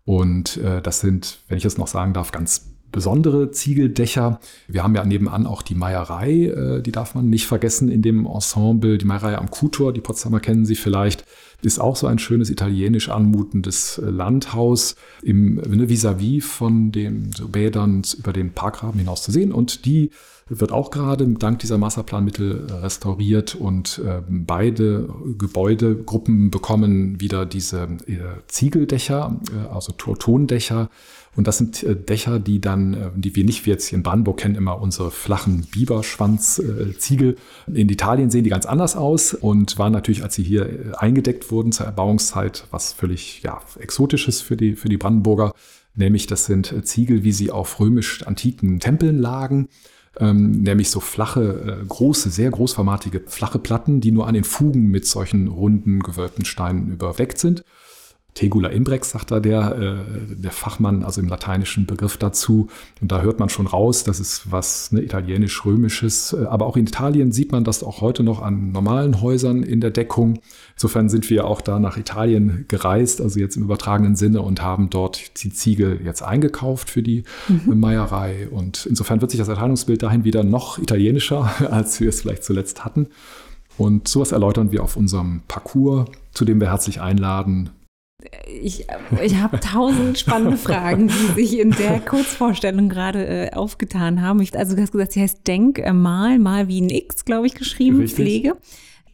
Und 0.04 0.56
äh, 0.56 0.82
das 0.82 1.00
sind, 1.00 1.38
wenn 1.48 1.58
ich 1.58 1.64
es 1.64 1.78
noch 1.78 1.86
sagen 1.86 2.14
darf, 2.14 2.32
ganz 2.32 2.74
besondere 2.90 3.50
Ziegeldächer. 3.50 4.40
Wir 4.68 4.82
haben 4.82 4.94
ja 4.94 5.04
nebenan 5.04 5.46
auch 5.46 5.62
die 5.62 5.74
Meierei, 5.74 6.46
äh, 6.46 6.82
die 6.82 6.92
darf 6.92 7.14
man 7.14 7.28
nicht 7.28 7.46
vergessen 7.46 7.88
in 7.88 8.02
dem 8.02 8.26
Ensemble. 8.26 8.98
Die 8.98 9.04
Meierei 9.04 9.36
am 9.36 9.50
Kutor, 9.50 9.92
die 9.92 10.00
Potsdamer 10.00 10.40
kennen 10.40 10.64
Sie 10.64 10.76
vielleicht 10.76 11.24
ist 11.64 11.78
auch 11.78 11.96
so 11.96 12.06
ein 12.06 12.18
schönes 12.18 12.50
italienisch 12.50 13.08
anmutendes 13.08 13.98
äh, 13.98 14.10
Landhaus 14.10 14.96
im 15.22 15.56
ne, 15.56 15.88
vis-à-vis 15.88 16.44
-vis 16.44 16.46
von 16.46 16.92
den 16.92 17.30
Bädern 17.50 18.02
über 18.18 18.32
den 18.32 18.52
Parkgraben 18.52 18.98
hinaus 18.98 19.22
zu 19.22 19.32
sehen. 19.32 19.52
Und 19.52 19.84
die 19.84 20.10
wird 20.48 20.72
auch 20.72 20.90
gerade 20.90 21.26
dank 21.26 21.58
dieser 21.60 21.78
Masterplanmittel 21.78 22.66
restauriert 22.82 23.54
und 23.54 24.00
äh, 24.04 24.20
beide 24.28 25.08
Gebäudegruppen 25.38 26.50
bekommen 26.50 27.20
wieder 27.20 27.46
diese 27.46 27.84
äh, 28.06 28.18
Ziegeldächer, 28.48 29.40
äh, 29.50 29.74
also 29.74 29.92
Tondächer. 29.92 30.90
Und 31.34 31.46
das 31.46 31.58
sind 31.58 31.82
äh, 31.82 31.96
Dächer, 31.96 32.38
die 32.38 32.60
dann, 32.60 32.94
äh, 32.94 33.10
die 33.16 33.34
wir 33.34 33.44
nicht 33.44 33.64
wie 33.64 33.70
jetzt 33.70 33.86
hier 33.86 33.96
in 33.96 34.02
Brandenburg 34.02 34.38
kennen, 34.38 34.54
immer 34.54 34.80
unsere 34.80 35.10
flachen 35.10 35.66
Biberschwanzziegel. 35.72 37.36
In 37.66 37.88
Italien 37.88 38.30
sehen 38.30 38.44
die 38.44 38.50
ganz 38.50 38.66
anders 38.66 38.96
aus 38.96 39.32
und 39.32 39.78
waren 39.78 39.92
natürlich, 39.92 40.22
als 40.22 40.34
sie 40.34 40.44
hier 40.44 40.66
äh, 40.66 40.92
eingedeckt 40.96 41.50
wurden 41.50 41.72
zur 41.72 41.86
Erbauungszeit, 41.86 42.66
was 42.70 42.92
völlig 42.92 43.42
ja, 43.42 43.62
exotisches 43.78 44.42
für 44.42 44.58
die, 44.58 44.76
für 44.76 44.90
die 44.90 44.98
Brandenburger. 44.98 45.52
Nämlich 45.96 46.26
das 46.26 46.46
sind 46.46 46.74
Ziegel, 46.86 47.22
wie 47.22 47.32
sie 47.32 47.50
auf 47.50 47.78
römisch-antiken 47.80 48.80
Tempeln 48.80 49.18
lagen 49.18 49.68
ähm, 50.18 50.62
nämlich 50.62 50.90
so 50.90 51.00
flache, 51.00 51.80
äh, 51.82 51.86
große, 51.86 52.30
sehr 52.30 52.50
großformatige 52.50 53.22
flache 53.26 53.58
Platten, 53.58 54.00
die 54.00 54.12
nur 54.12 54.26
an 54.26 54.34
den 54.34 54.44
Fugen 54.44 54.88
mit 54.88 55.06
solchen 55.06 55.48
runden, 55.48 56.00
gewölbten 56.00 56.44
Steinen 56.44 56.90
überweckt 56.92 57.38
sind. 57.38 57.64
Tegula 58.34 58.68
imbrex, 58.68 59.10
sagt 59.10 59.30
da 59.30 59.38
der, 59.38 59.78
äh, 59.78 60.34
der 60.34 60.50
Fachmann, 60.50 61.04
also 61.04 61.20
im 61.20 61.28
lateinischen 61.28 61.86
Begriff 61.86 62.16
dazu. 62.16 62.68
Und 63.00 63.12
da 63.12 63.22
hört 63.22 63.38
man 63.38 63.48
schon 63.48 63.68
raus, 63.68 64.02
das 64.02 64.18
ist 64.18 64.50
was 64.50 64.90
ne, 64.90 65.02
italienisch-römisches. 65.02 66.32
Äh, 66.32 66.46
aber 66.46 66.66
auch 66.66 66.76
in 66.76 66.84
Italien 66.84 67.30
sieht 67.30 67.52
man 67.52 67.62
das 67.62 67.84
auch 67.84 68.00
heute 68.00 68.24
noch 68.24 68.42
an 68.42 68.72
normalen 68.72 69.20
Häusern 69.20 69.62
in 69.62 69.80
der 69.80 69.92
Deckung. 69.92 70.40
Insofern 70.74 71.08
sind 71.08 71.30
wir 71.30 71.46
auch 71.46 71.60
da 71.60 71.78
nach 71.78 71.96
Italien 71.96 72.64
gereist, 72.66 73.20
also 73.20 73.38
jetzt 73.38 73.56
im 73.56 73.62
übertragenen 73.62 74.16
Sinne 74.16 74.42
und 74.42 74.60
haben 74.60 74.90
dort 74.90 75.42
die 75.44 75.52
Ziegel 75.52 76.00
jetzt 76.04 76.22
eingekauft 76.22 76.90
für 76.90 77.04
die 77.04 77.22
mhm. 77.48 77.78
Meierei. 77.78 78.48
Und 78.50 78.84
insofern 78.86 79.20
wird 79.20 79.30
sich 79.30 79.38
das 79.38 79.48
Erscheinungsbild 79.48 80.02
dahin 80.02 80.24
wieder 80.24 80.42
noch 80.42 80.78
italienischer, 80.78 81.50
als 81.70 82.00
wir 82.00 82.08
es 82.08 82.22
vielleicht 82.22 82.42
zuletzt 82.42 82.84
hatten. 82.84 83.06
Und 83.78 84.08
sowas 84.08 84.32
erläutern 84.32 84.72
wir 84.72 84.82
auf 84.82 84.96
unserem 84.96 85.42
Parcours, 85.46 86.08
zu 86.32 86.44
dem 86.44 86.60
wir 86.60 86.70
herzlich 86.70 87.00
einladen, 87.00 87.70
ich, 88.62 88.86
ich 89.22 89.36
habe 89.36 89.60
tausend 89.60 90.18
spannende 90.18 90.56
Fragen, 90.56 91.08
die 91.08 91.32
sich 91.34 91.58
in 91.58 91.70
der 91.70 92.00
Kurzvorstellung 92.00 92.88
gerade 92.88 93.26
äh, 93.26 93.52
aufgetan 93.52 94.22
haben. 94.22 94.40
Ich, 94.40 94.56
also 94.56 94.76
du 94.76 94.82
hast 94.82 94.92
gesagt, 94.92 95.12
sie 95.12 95.20
heißt 95.20 95.46
Denk, 95.46 95.78
äh, 95.78 95.92
mal, 95.92 96.38
mal 96.38 96.68
wie 96.68 96.80
ein 96.80 96.90
X, 96.90 97.24
glaube 97.24 97.46
ich, 97.46 97.54
geschrieben, 97.54 98.00
Richtig. 98.00 98.16
Pflege. 98.16 98.56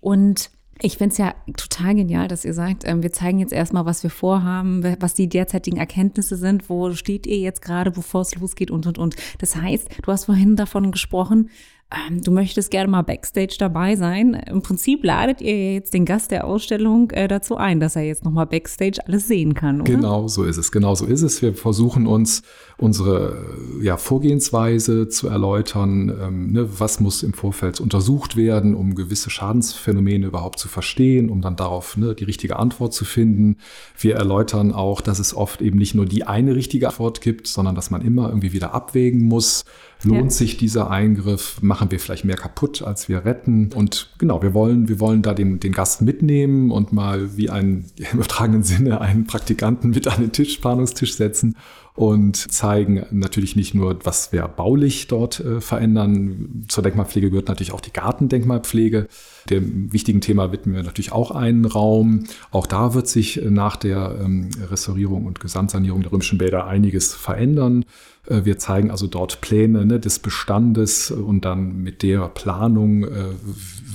Und 0.00 0.50
ich 0.82 0.96
finde 0.96 1.12
es 1.12 1.18
ja 1.18 1.34
total 1.56 1.94
genial, 1.94 2.28
dass 2.28 2.44
ihr 2.44 2.54
sagt, 2.54 2.86
ähm, 2.86 3.02
wir 3.02 3.12
zeigen 3.12 3.38
jetzt 3.38 3.52
erstmal, 3.52 3.84
was 3.84 4.02
wir 4.02 4.10
vorhaben, 4.10 4.82
was 5.00 5.14
die 5.14 5.28
derzeitigen 5.28 5.76
Erkenntnisse 5.76 6.36
sind, 6.36 6.70
wo 6.70 6.92
steht 6.92 7.26
ihr 7.26 7.38
jetzt 7.38 7.62
gerade, 7.62 7.90
bevor 7.90 8.22
es 8.22 8.34
losgeht 8.34 8.70
und, 8.70 8.86
und, 8.86 8.98
und. 8.98 9.16
Das 9.38 9.56
heißt, 9.56 9.88
du 10.02 10.12
hast 10.12 10.24
vorhin 10.24 10.56
davon 10.56 10.90
gesprochen, 10.90 11.50
ähm, 11.92 12.22
du 12.22 12.30
möchtest 12.30 12.70
gerne 12.70 12.88
mal 12.88 13.02
backstage 13.02 13.56
dabei 13.58 13.96
sein. 13.96 14.34
Im 14.34 14.62
Prinzip 14.62 15.04
ladet 15.04 15.40
ihr 15.40 15.74
jetzt 15.74 15.92
den 15.92 16.04
Gast 16.04 16.30
der 16.30 16.44
Ausstellung 16.44 17.10
äh, 17.10 17.26
dazu 17.26 17.56
ein, 17.56 17.80
dass 17.80 17.96
er 17.96 18.02
jetzt 18.02 18.24
nochmal 18.24 18.46
backstage 18.46 19.00
alles 19.06 19.26
sehen 19.26 19.54
kann, 19.54 19.80
oder? 19.80 19.92
Genau 19.92 20.28
so 20.28 20.44
ist 20.44 20.56
es, 20.56 20.70
genau 20.70 20.94
so 20.94 21.06
ist 21.06 21.22
es. 21.22 21.42
Wir 21.42 21.54
versuchen 21.54 22.06
uns 22.06 22.42
unsere 22.80 23.36
ja, 23.82 23.96
Vorgehensweise 23.96 25.08
zu 25.08 25.28
erläutern. 25.28 26.12
Ähm, 26.20 26.52
ne, 26.52 26.68
was 26.78 27.00
muss 27.00 27.22
im 27.22 27.34
Vorfeld 27.34 27.80
untersucht 27.80 28.36
werden, 28.36 28.74
um 28.74 28.94
gewisse 28.94 29.30
Schadensphänomene 29.30 30.26
überhaupt 30.26 30.58
zu 30.58 30.68
verstehen, 30.68 31.28
um 31.28 31.42
dann 31.42 31.56
darauf 31.56 31.96
ne, 31.96 32.14
die 32.14 32.24
richtige 32.24 32.58
Antwort 32.58 32.94
zu 32.94 33.04
finden. 33.04 33.56
Wir 33.98 34.16
erläutern 34.16 34.72
auch, 34.72 35.00
dass 35.00 35.18
es 35.18 35.34
oft 35.34 35.60
eben 35.60 35.78
nicht 35.78 35.94
nur 35.94 36.06
die 36.06 36.24
eine 36.24 36.54
richtige 36.54 36.88
Antwort 36.88 37.20
gibt, 37.20 37.46
sondern 37.46 37.74
dass 37.74 37.90
man 37.90 38.00
immer 38.02 38.28
irgendwie 38.28 38.52
wieder 38.52 38.74
abwägen 38.74 39.22
muss 39.24 39.64
Lohnt 40.02 40.24
ja. 40.24 40.30
sich 40.30 40.56
dieser 40.56 40.90
Eingriff? 40.90 41.60
Machen 41.60 41.90
wir 41.90 42.00
vielleicht 42.00 42.24
mehr 42.24 42.36
kaputt, 42.36 42.82
als 42.82 43.08
wir 43.08 43.24
retten? 43.24 43.70
Und 43.74 44.10
genau, 44.18 44.42
wir 44.42 44.54
wollen, 44.54 44.88
wir 44.88 44.98
wollen 44.98 45.20
da 45.20 45.34
den, 45.34 45.60
den 45.60 45.72
Gast 45.72 46.00
mitnehmen 46.00 46.70
und 46.70 46.92
mal 46.92 47.36
wie 47.36 47.50
ein, 47.50 47.84
im 47.96 48.06
übertragenen 48.14 48.62
Sinne, 48.62 49.00
einen 49.00 49.26
Praktikanten 49.26 49.90
mit 49.90 50.08
an 50.08 50.22
den 50.22 50.32
Tisch, 50.32 50.54
Spannungstisch 50.54 51.14
setzen 51.14 51.56
und 51.94 52.36
zeigen 52.36 53.04
natürlich 53.10 53.56
nicht 53.56 53.74
nur, 53.74 53.98
was 54.04 54.32
wir 54.32 54.46
baulich 54.48 55.08
dort 55.08 55.40
äh, 55.40 55.60
verändern. 55.60 56.64
Zur 56.68 56.82
Denkmalpflege 56.82 57.30
gehört 57.30 57.48
natürlich 57.48 57.72
auch 57.72 57.80
die 57.80 57.92
Gartendenkmalpflege. 57.92 59.08
Dem 59.48 59.92
wichtigen 59.92 60.20
Thema 60.20 60.52
widmen 60.52 60.76
wir 60.76 60.82
natürlich 60.82 61.12
auch 61.12 61.30
einen 61.30 61.64
Raum. 61.64 62.24
Auch 62.50 62.66
da 62.66 62.94
wird 62.94 63.08
sich 63.08 63.40
nach 63.44 63.76
der 63.76 64.18
ähm, 64.20 64.50
Restaurierung 64.70 65.26
und 65.26 65.40
Gesamtsanierung 65.40 66.02
der 66.02 66.12
römischen 66.12 66.38
Bäder 66.38 66.66
einiges 66.66 67.12
verändern. 67.14 67.84
Äh, 68.26 68.44
wir 68.44 68.58
zeigen 68.58 68.90
also 68.90 69.06
dort 69.06 69.40
Pläne 69.40 69.84
ne, 69.84 70.00
des 70.00 70.18
Bestandes 70.18 71.10
und 71.10 71.44
dann 71.44 71.82
mit 71.82 72.02
der 72.02 72.28
Planung 72.28 73.04
äh, 73.04 73.08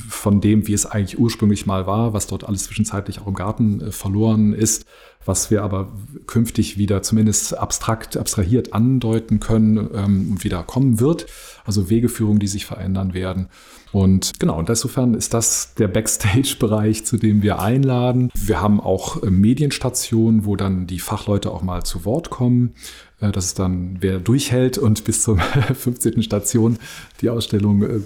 von 0.08 0.41
dem, 0.41 0.68
wie 0.68 0.74
es 0.74 0.86
eigentlich 0.86 1.20
ursprünglich 1.20 1.65
mal 1.65 1.88
war, 1.88 2.13
was 2.13 2.28
dort 2.28 2.44
alles 2.44 2.65
zwischenzeitlich 2.65 3.20
auch 3.20 3.28
im 3.28 3.34
Garten 3.34 3.82
äh, 3.82 3.91
verloren 3.91 4.54
ist, 4.54 4.86
was 5.26 5.50
wir 5.50 5.63
aber 5.63 5.91
künftig 6.28 6.78
wieder 6.78 7.02
zumindest 7.02 7.58
abstrakt, 7.58 8.15
abstrahiert 8.15 8.74
andeuten 8.74 9.39
können 9.39 9.89
ähm, 9.94 10.32
und 10.32 10.44
wieder 10.44 10.63
kommen 10.63 11.00
wird. 11.00 11.26
Also 11.65 11.89
Wegeführungen, 11.89 12.39
die 12.39 12.48
sich 12.48 12.65
verändern 12.65 13.13
werden. 13.13 13.50
Und 13.91 14.39
genau, 14.39 14.60
und 14.60 14.70
insofern 14.70 15.13
ist 15.13 15.34
das 15.34 15.74
der 15.76 15.88
Backstage-Bereich, 15.88 17.06
zu 17.06 17.18
dem 17.18 17.41
wir 17.41 17.60
einladen. 17.60 18.30
Wir 18.36 18.62
haben 18.62 18.82
auch 18.82 19.24
äh, 19.24 19.30
Medienstationen, 19.30 20.46
wo 20.46 20.56
dann 20.56 20.86
die 20.86 21.00
Fachleute 21.00 21.52
auch 21.52 21.63
mal 21.63 21.84
zu 21.84 22.06
Wort 22.06 22.30
kommen. 22.30 22.76
Äh, 23.26 23.32
das 23.32 23.46
ist 23.46 23.60
dann, 23.60 23.98
wer 24.00 24.20
durchhält 24.20 24.78
und 24.78 25.04
bis 25.04 25.24
zur 25.24 25.38
15. 25.74 26.24
Station 26.24 26.78
die 27.22 27.30
Ausstellung 27.30 27.84
äh, 27.84 28.00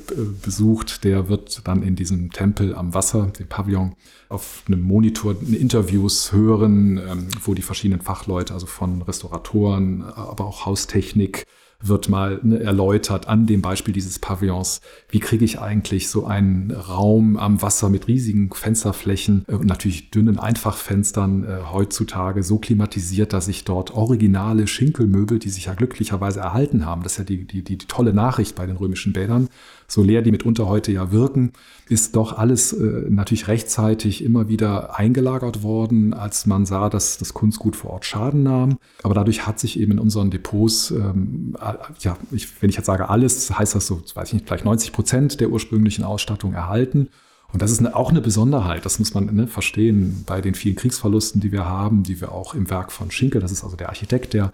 besucht, 0.43 1.03
der 1.03 1.29
wird 1.29 1.67
dann 1.67 1.83
in 1.83 1.95
diesem 1.95 2.31
Tempel 2.31 2.75
am 2.75 2.93
Wasser, 2.93 3.31
dem 3.37 3.47
Pavillon, 3.47 3.95
auf 4.29 4.63
einem 4.67 4.81
Monitor 4.81 5.35
Interviews 5.41 6.31
hören, 6.31 6.97
ähm, 6.97 7.27
wo 7.43 7.53
die 7.53 7.61
verschiedenen 7.61 8.01
Fachleute, 8.01 8.53
also 8.53 8.65
von 8.65 9.01
Restauratoren, 9.01 10.03
aber 10.03 10.45
auch 10.45 10.65
Haustechnik, 10.65 11.45
wird 11.81 12.09
mal 12.09 12.39
ne, 12.43 12.59
erläutert 12.59 13.27
an 13.27 13.45
dem 13.45 13.61
Beispiel 13.61 13.93
dieses 13.93 14.19
Pavillons. 14.19 14.81
Wie 15.09 15.19
kriege 15.19 15.45
ich 15.45 15.59
eigentlich 15.59 16.09
so 16.09 16.25
einen 16.25 16.71
Raum 16.71 17.37
am 17.37 17.61
Wasser 17.61 17.89
mit 17.89 18.07
riesigen 18.07 18.49
Fensterflächen 18.51 19.45
äh, 19.47 19.53
und 19.53 19.65
natürlich 19.65 20.11
dünnen 20.11 20.39
Einfachfenstern 20.39 21.45
äh, 21.45 21.57
heutzutage 21.71 22.43
so 22.43 22.57
klimatisiert, 22.57 23.31
dass 23.31 23.47
ich 23.47 23.63
dort 23.63 23.91
originale 23.91 24.67
Schinkelmöbel, 24.67 25.39
die 25.39 25.49
sich 25.49 25.65
ja 25.65 25.73
glücklicherweise 25.73 26.41
erhalten 26.41 26.85
haben, 26.85 27.03
das 27.03 27.13
ist 27.13 27.19
ja 27.19 27.23
die, 27.23 27.45
die, 27.45 27.63
die, 27.63 27.77
tolle 27.77 28.13
Nachricht 28.13 28.55
bei 28.55 28.65
den 28.65 28.75
römischen 28.75 29.13
Bädern, 29.13 29.47
so 29.87 30.03
leer 30.03 30.21
die 30.21 30.31
mitunter 30.31 30.67
heute 30.67 30.91
ja 30.91 31.11
wirken, 31.11 31.53
ist 31.87 32.15
doch 32.15 32.37
alles 32.37 32.73
äh, 32.73 33.05
natürlich 33.09 33.47
rechtzeitig 33.47 34.23
immer 34.23 34.47
wieder 34.47 34.97
eingelagert 34.99 35.63
worden, 35.63 36.13
als 36.13 36.45
man 36.45 36.65
sah, 36.65 36.89
dass 36.89 37.17
das 37.17 37.33
Kunstgut 37.33 37.75
vor 37.75 37.91
Ort 37.91 38.05
Schaden 38.05 38.43
nahm. 38.43 38.77
Aber 39.01 39.15
dadurch 39.15 39.47
hat 39.47 39.59
sich 39.59 39.79
eben 39.79 39.93
in 39.93 39.99
unseren 39.99 40.29
Depots, 40.29 40.91
ähm, 40.91 41.55
äh, 41.59 41.68
ja, 41.99 42.17
ich, 42.31 42.61
wenn 42.61 42.69
ich 42.69 42.75
jetzt 42.75 42.85
sage 42.85 43.09
alles, 43.09 43.57
heißt 43.57 43.75
das 43.75 43.87
so, 43.87 44.01
weiß 44.13 44.29
ich 44.29 44.33
nicht, 44.33 44.47
vielleicht 44.47 44.65
90 44.65 44.91
Prozent 44.91 45.39
der 45.39 45.49
ursprünglichen 45.49 46.03
Ausstattung 46.03 46.53
erhalten. 46.53 47.09
Und 47.51 47.61
das 47.61 47.71
ist 47.71 47.79
eine, 47.79 47.95
auch 47.95 48.11
eine 48.11 48.21
Besonderheit, 48.21 48.85
das 48.85 48.99
muss 48.99 49.13
man 49.13 49.33
ne, 49.33 49.47
verstehen 49.47 50.23
bei 50.27 50.39
den 50.39 50.53
vielen 50.53 50.75
Kriegsverlusten, 50.75 51.41
die 51.41 51.51
wir 51.51 51.65
haben, 51.65 52.03
die 52.03 52.21
wir 52.21 52.31
auch 52.31 52.53
im 52.53 52.69
Werk 52.69 52.91
von 52.91 53.09
Schinkel, 53.09 53.41
das 53.41 53.51
ist 53.51 53.63
also 53.63 53.75
der 53.75 53.89
Architekt, 53.89 54.33
der 54.33 54.51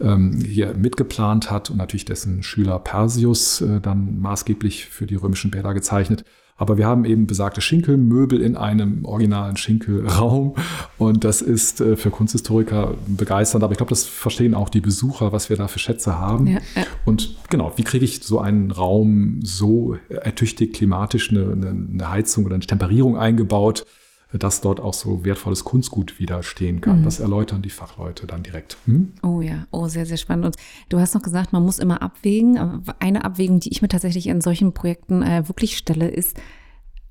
ähm, 0.00 0.40
hier 0.40 0.74
mitgeplant 0.74 1.50
hat 1.50 1.70
und 1.70 1.78
natürlich 1.78 2.04
dessen 2.04 2.42
Schüler 2.42 2.78
Persius 2.78 3.60
äh, 3.62 3.80
dann 3.80 4.20
maßgeblich 4.20 4.86
für 4.86 5.06
die 5.06 5.16
römischen 5.16 5.50
Bäder 5.50 5.74
gezeichnet. 5.74 6.24
Aber 6.56 6.78
wir 6.78 6.86
haben 6.86 7.04
eben 7.04 7.26
besagte 7.26 7.60
Schinkelmöbel 7.60 8.40
in 8.40 8.56
einem 8.56 9.04
originalen 9.04 9.56
Schinkelraum 9.56 10.54
und 10.98 11.24
das 11.24 11.42
ist 11.42 11.80
äh, 11.80 11.96
für 11.96 12.10
Kunsthistoriker 12.10 12.94
begeisternd. 13.06 13.62
Aber 13.62 13.72
ich 13.72 13.78
glaube, 13.78 13.90
das 13.90 14.04
verstehen 14.04 14.54
auch 14.54 14.70
die 14.70 14.80
Besucher, 14.80 15.32
was 15.32 15.50
wir 15.50 15.56
da 15.56 15.68
für 15.68 15.78
Schätze 15.78 16.18
haben. 16.18 16.46
Ja, 16.46 16.60
ja. 16.74 16.84
Und 17.04 17.36
genau, 17.50 17.72
wie 17.76 17.84
kriege 17.84 18.04
ich 18.04 18.22
so 18.22 18.40
einen 18.40 18.70
Raum 18.70 19.40
so 19.42 19.98
ertüchtigt 20.08 20.76
klimatisch 20.76 21.30
eine, 21.30 21.52
eine 21.52 22.10
Heizung 22.10 22.46
oder 22.46 22.54
eine 22.54 22.64
Temperierung 22.64 23.18
eingebaut, 23.18 23.84
dass 24.32 24.60
dort 24.60 24.80
auch 24.80 24.94
so 24.94 25.24
wertvolles 25.24 25.64
Kunstgut 25.64 26.18
widerstehen 26.18 26.80
kann. 26.80 27.00
Mhm. 27.00 27.04
Das 27.04 27.20
erläutern 27.20 27.62
die 27.62 27.70
Fachleute 27.70 28.26
dann 28.26 28.42
direkt. 28.42 28.76
Hm? 28.86 29.12
Oh 29.22 29.40
ja, 29.40 29.66
oh, 29.70 29.88
sehr, 29.88 30.06
sehr 30.06 30.16
spannend. 30.16 30.46
Und 30.46 30.56
du 30.88 30.98
hast 30.98 31.14
noch 31.14 31.22
gesagt, 31.22 31.52
man 31.52 31.62
muss 31.62 31.78
immer 31.78 32.02
abwägen. 32.02 32.82
Eine 32.98 33.24
Abwägung, 33.24 33.60
die 33.60 33.70
ich 33.70 33.82
mir 33.82 33.88
tatsächlich 33.88 34.26
in 34.26 34.40
solchen 34.40 34.72
Projekten 34.72 35.22
äh, 35.22 35.46
wirklich 35.48 35.76
stelle, 35.76 36.08
ist, 36.08 36.36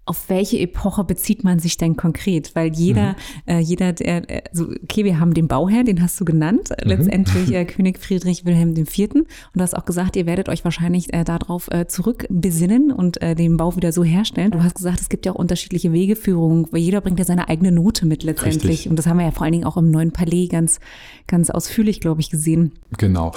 auf 0.05 0.29
welche 0.29 0.59
Epoche 0.59 1.03
bezieht 1.03 1.43
man 1.43 1.59
sich 1.59 1.77
denn 1.77 1.95
konkret? 1.95 2.51
Weil 2.53 2.73
jeder, 2.73 3.11
mhm. 3.45 3.53
äh, 3.53 3.59
jeder, 3.59 3.93
der, 3.93 4.23
also 4.51 4.67
okay, 4.83 5.03
wir 5.03 5.19
haben 5.19 5.33
den 5.33 5.47
Bauherr, 5.47 5.83
den 5.83 6.01
hast 6.01 6.19
du 6.19 6.25
genannt, 6.25 6.69
mhm. 6.69 6.89
letztendlich 6.89 7.53
äh, 7.53 7.65
König 7.75 7.99
Friedrich 7.99 8.45
Wilhelm 8.45 8.75
IV. 8.75 9.15
Und 9.15 9.25
du 9.55 9.61
hast 9.61 9.75
auch 9.75 9.85
gesagt, 9.85 10.15
ihr 10.15 10.25
werdet 10.25 10.49
euch 10.49 10.63
wahrscheinlich 10.63 11.13
äh, 11.13 11.23
darauf 11.23 11.69
äh, 11.71 11.87
zurückbesinnen 11.87 12.91
und 12.91 13.21
äh, 13.21 13.35
den 13.35 13.57
Bau 13.57 13.75
wieder 13.75 13.91
so 13.91 14.03
herstellen. 14.03 14.51
Du 14.51 14.63
hast 14.63 14.75
gesagt, 14.75 15.01
es 15.01 15.09
gibt 15.09 15.25
ja 15.25 15.31
auch 15.31 15.39
unterschiedliche 15.39 15.91
Wegeführungen, 15.91 16.67
weil 16.71 16.81
jeder 16.81 17.01
bringt 17.01 17.19
ja 17.19 17.25
seine 17.25 17.49
eigene 17.49 17.71
Note 17.71 18.05
mit 18.05 18.23
letztendlich. 18.23 18.71
Richtig. 18.71 18.89
Und 18.89 18.97
das 18.97 19.07
haben 19.07 19.17
wir 19.17 19.25
ja 19.25 19.31
vor 19.31 19.43
allen 19.43 19.53
Dingen 19.53 19.65
auch 19.65 19.77
im 19.77 19.89
neuen 19.89 20.11
Palais 20.11 20.47
ganz, 20.47 20.79
ganz 21.27 21.49
ausführlich, 21.49 21.99
glaube 21.99 22.21
ich, 22.21 22.29
gesehen. 22.29 22.73
Genau. 22.97 23.33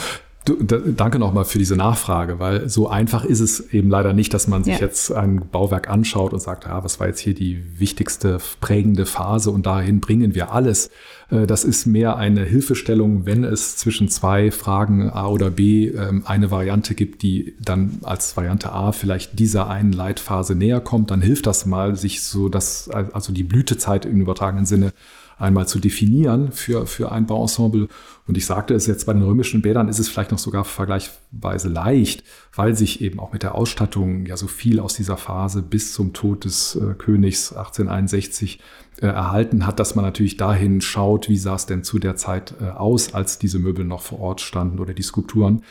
Du, 0.49 0.57
da, 0.63 0.79
danke 0.79 1.19
nochmal 1.19 1.45
für 1.45 1.59
diese 1.59 1.77
Nachfrage, 1.77 2.39
weil 2.39 2.71
so 2.71 2.89
einfach 2.89 3.23
ist 3.23 3.41
es 3.41 3.73
eben 3.75 3.91
leider 3.91 4.15
nicht, 4.15 4.33
dass 4.33 4.49
man 4.49 4.65
sich 4.65 4.77
ja. 4.77 4.81
jetzt 4.81 5.13
ein 5.13 5.43
Bauwerk 5.53 5.91
anschaut 5.91 6.33
und 6.33 6.41
sagt, 6.41 6.65
ja, 6.65 6.83
was 6.83 6.99
war 6.99 7.07
jetzt 7.07 7.21
hier 7.21 7.35
die 7.35 7.63
wichtigste 7.79 8.39
prägende 8.63 9.05
Phase 9.05 9.51
und 9.51 9.67
dahin 9.67 10.01
bringen 10.01 10.35
wir 10.35 10.51
alles. 10.51 10.91
Äh, 11.31 11.47
das 11.47 11.65
ist 11.65 11.85
mehr 11.85 12.17
eine 12.17 12.45
Hilfestellung, 12.45 13.27
wenn 13.27 13.45
es 13.45 13.77
zwischen 13.77 14.09
zwei 14.09 14.51
Fragen 14.51 15.11
A 15.11 15.27
oder 15.27 15.51
B 15.51 15.89
ähm, 15.89 16.23
eine 16.25 16.51
Variante 16.51 16.95
gibt, 16.95 17.21
die 17.21 17.55
dann 17.61 17.99
als 18.03 18.35
Variante 18.35 18.73
A 18.73 18.93
vielleicht 18.93 19.39
dieser 19.39 19.69
einen 19.69 19.93
Leitphase 19.93 20.55
näher 20.55 20.81
kommt, 20.81 21.11
dann 21.11 21.21
hilft 21.21 21.47
das 21.47 21.67
mal, 21.67 21.95
sich 21.95 22.23
so 22.23 22.49
das, 22.49 22.89
also 22.89 23.35
die 23.35 23.45
Blütezeit 23.45 24.07
im 24.07 24.23
übertragenen 24.23 24.65
Sinne 24.65 24.95
einmal 25.39 25.67
zu 25.69 25.79
definieren 25.79 26.53
für, 26.53 26.87
für 26.87 27.13
ein 27.13 27.27
Bauensemble. 27.27 27.89
Und 28.27 28.37
ich 28.37 28.45
sagte 28.45 28.75
es 28.75 28.87
jetzt, 28.87 29.07
bei 29.07 29.13
den 29.13 29.23
römischen 29.23 29.63
Bädern 29.63 29.89
ist 29.89 29.99
es 29.99 30.09
vielleicht 30.09 30.33
noch 30.33 30.39
sogar 30.39 30.65
vergleichsweise 30.65 31.69
leicht, 31.69 32.25
weil 32.55 32.77
sich 32.77 33.01
eben 33.01 33.21
auch 33.21 33.33
mit 33.33 33.43
der 33.43 33.55
Ausstattung 33.55 34.27
ja 34.27 34.37
so 34.37 34.47
viel 34.49 34.81
aus 34.81 34.95
dieser 34.95 35.17
Phase 35.17 35.63
bis 35.63 35.93
zum 35.93 36.13
Tod 36.13 36.45
des 36.45 36.77
äh, 36.77 36.95
Königs 36.95 37.53
1861 37.53 38.61
äh, 39.01 39.07
erhalten 39.07 39.67
hat, 39.67 39.81
dass 39.81 39.95
man 39.95 40.05
natürlich 40.05 40.37
dahin 40.37 40.81
schaut, 40.81 41.29
wie 41.29 41.39
sah 41.39 41.55
es 41.55 41.67
denn 41.67 41.85
zu 41.85 41.99
der 41.99 42.17
Zeit 42.17 42.55
äh, 42.61 42.71
aus, 42.71 43.15
als 43.15 43.39
diese 43.39 43.59
Möbel 43.59 43.85
noch 43.85 44.03
vor 44.03 44.21
Ort 44.21 44.41
standen 44.41 44.79
oder 44.81 44.93
die 44.93 45.03
Skulpturen. 45.03 45.63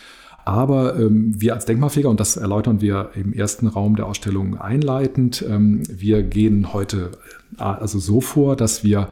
Aber 0.45 0.97
ähm, 0.97 1.33
wir 1.35 1.53
als 1.53 1.65
Denkmalpfleger, 1.65 2.09
und 2.09 2.21
das 2.21 2.37
erläutern 2.37 2.79
wir 2.79 3.09
im 3.15 3.33
ersten 3.33 3.67
Raum 3.67 3.97
der 3.97 4.05
Ausstellung 4.05 4.57
einleitend, 4.57 5.43
ähm, 5.45 5.83
wir 5.89 6.23
gehen 6.23 6.71
heute 6.71 7.11
äh, 7.59 7.63
also 7.63 7.99
so 7.99 8.21
vor, 8.21 8.55
dass 8.55 8.81
wir 8.81 9.09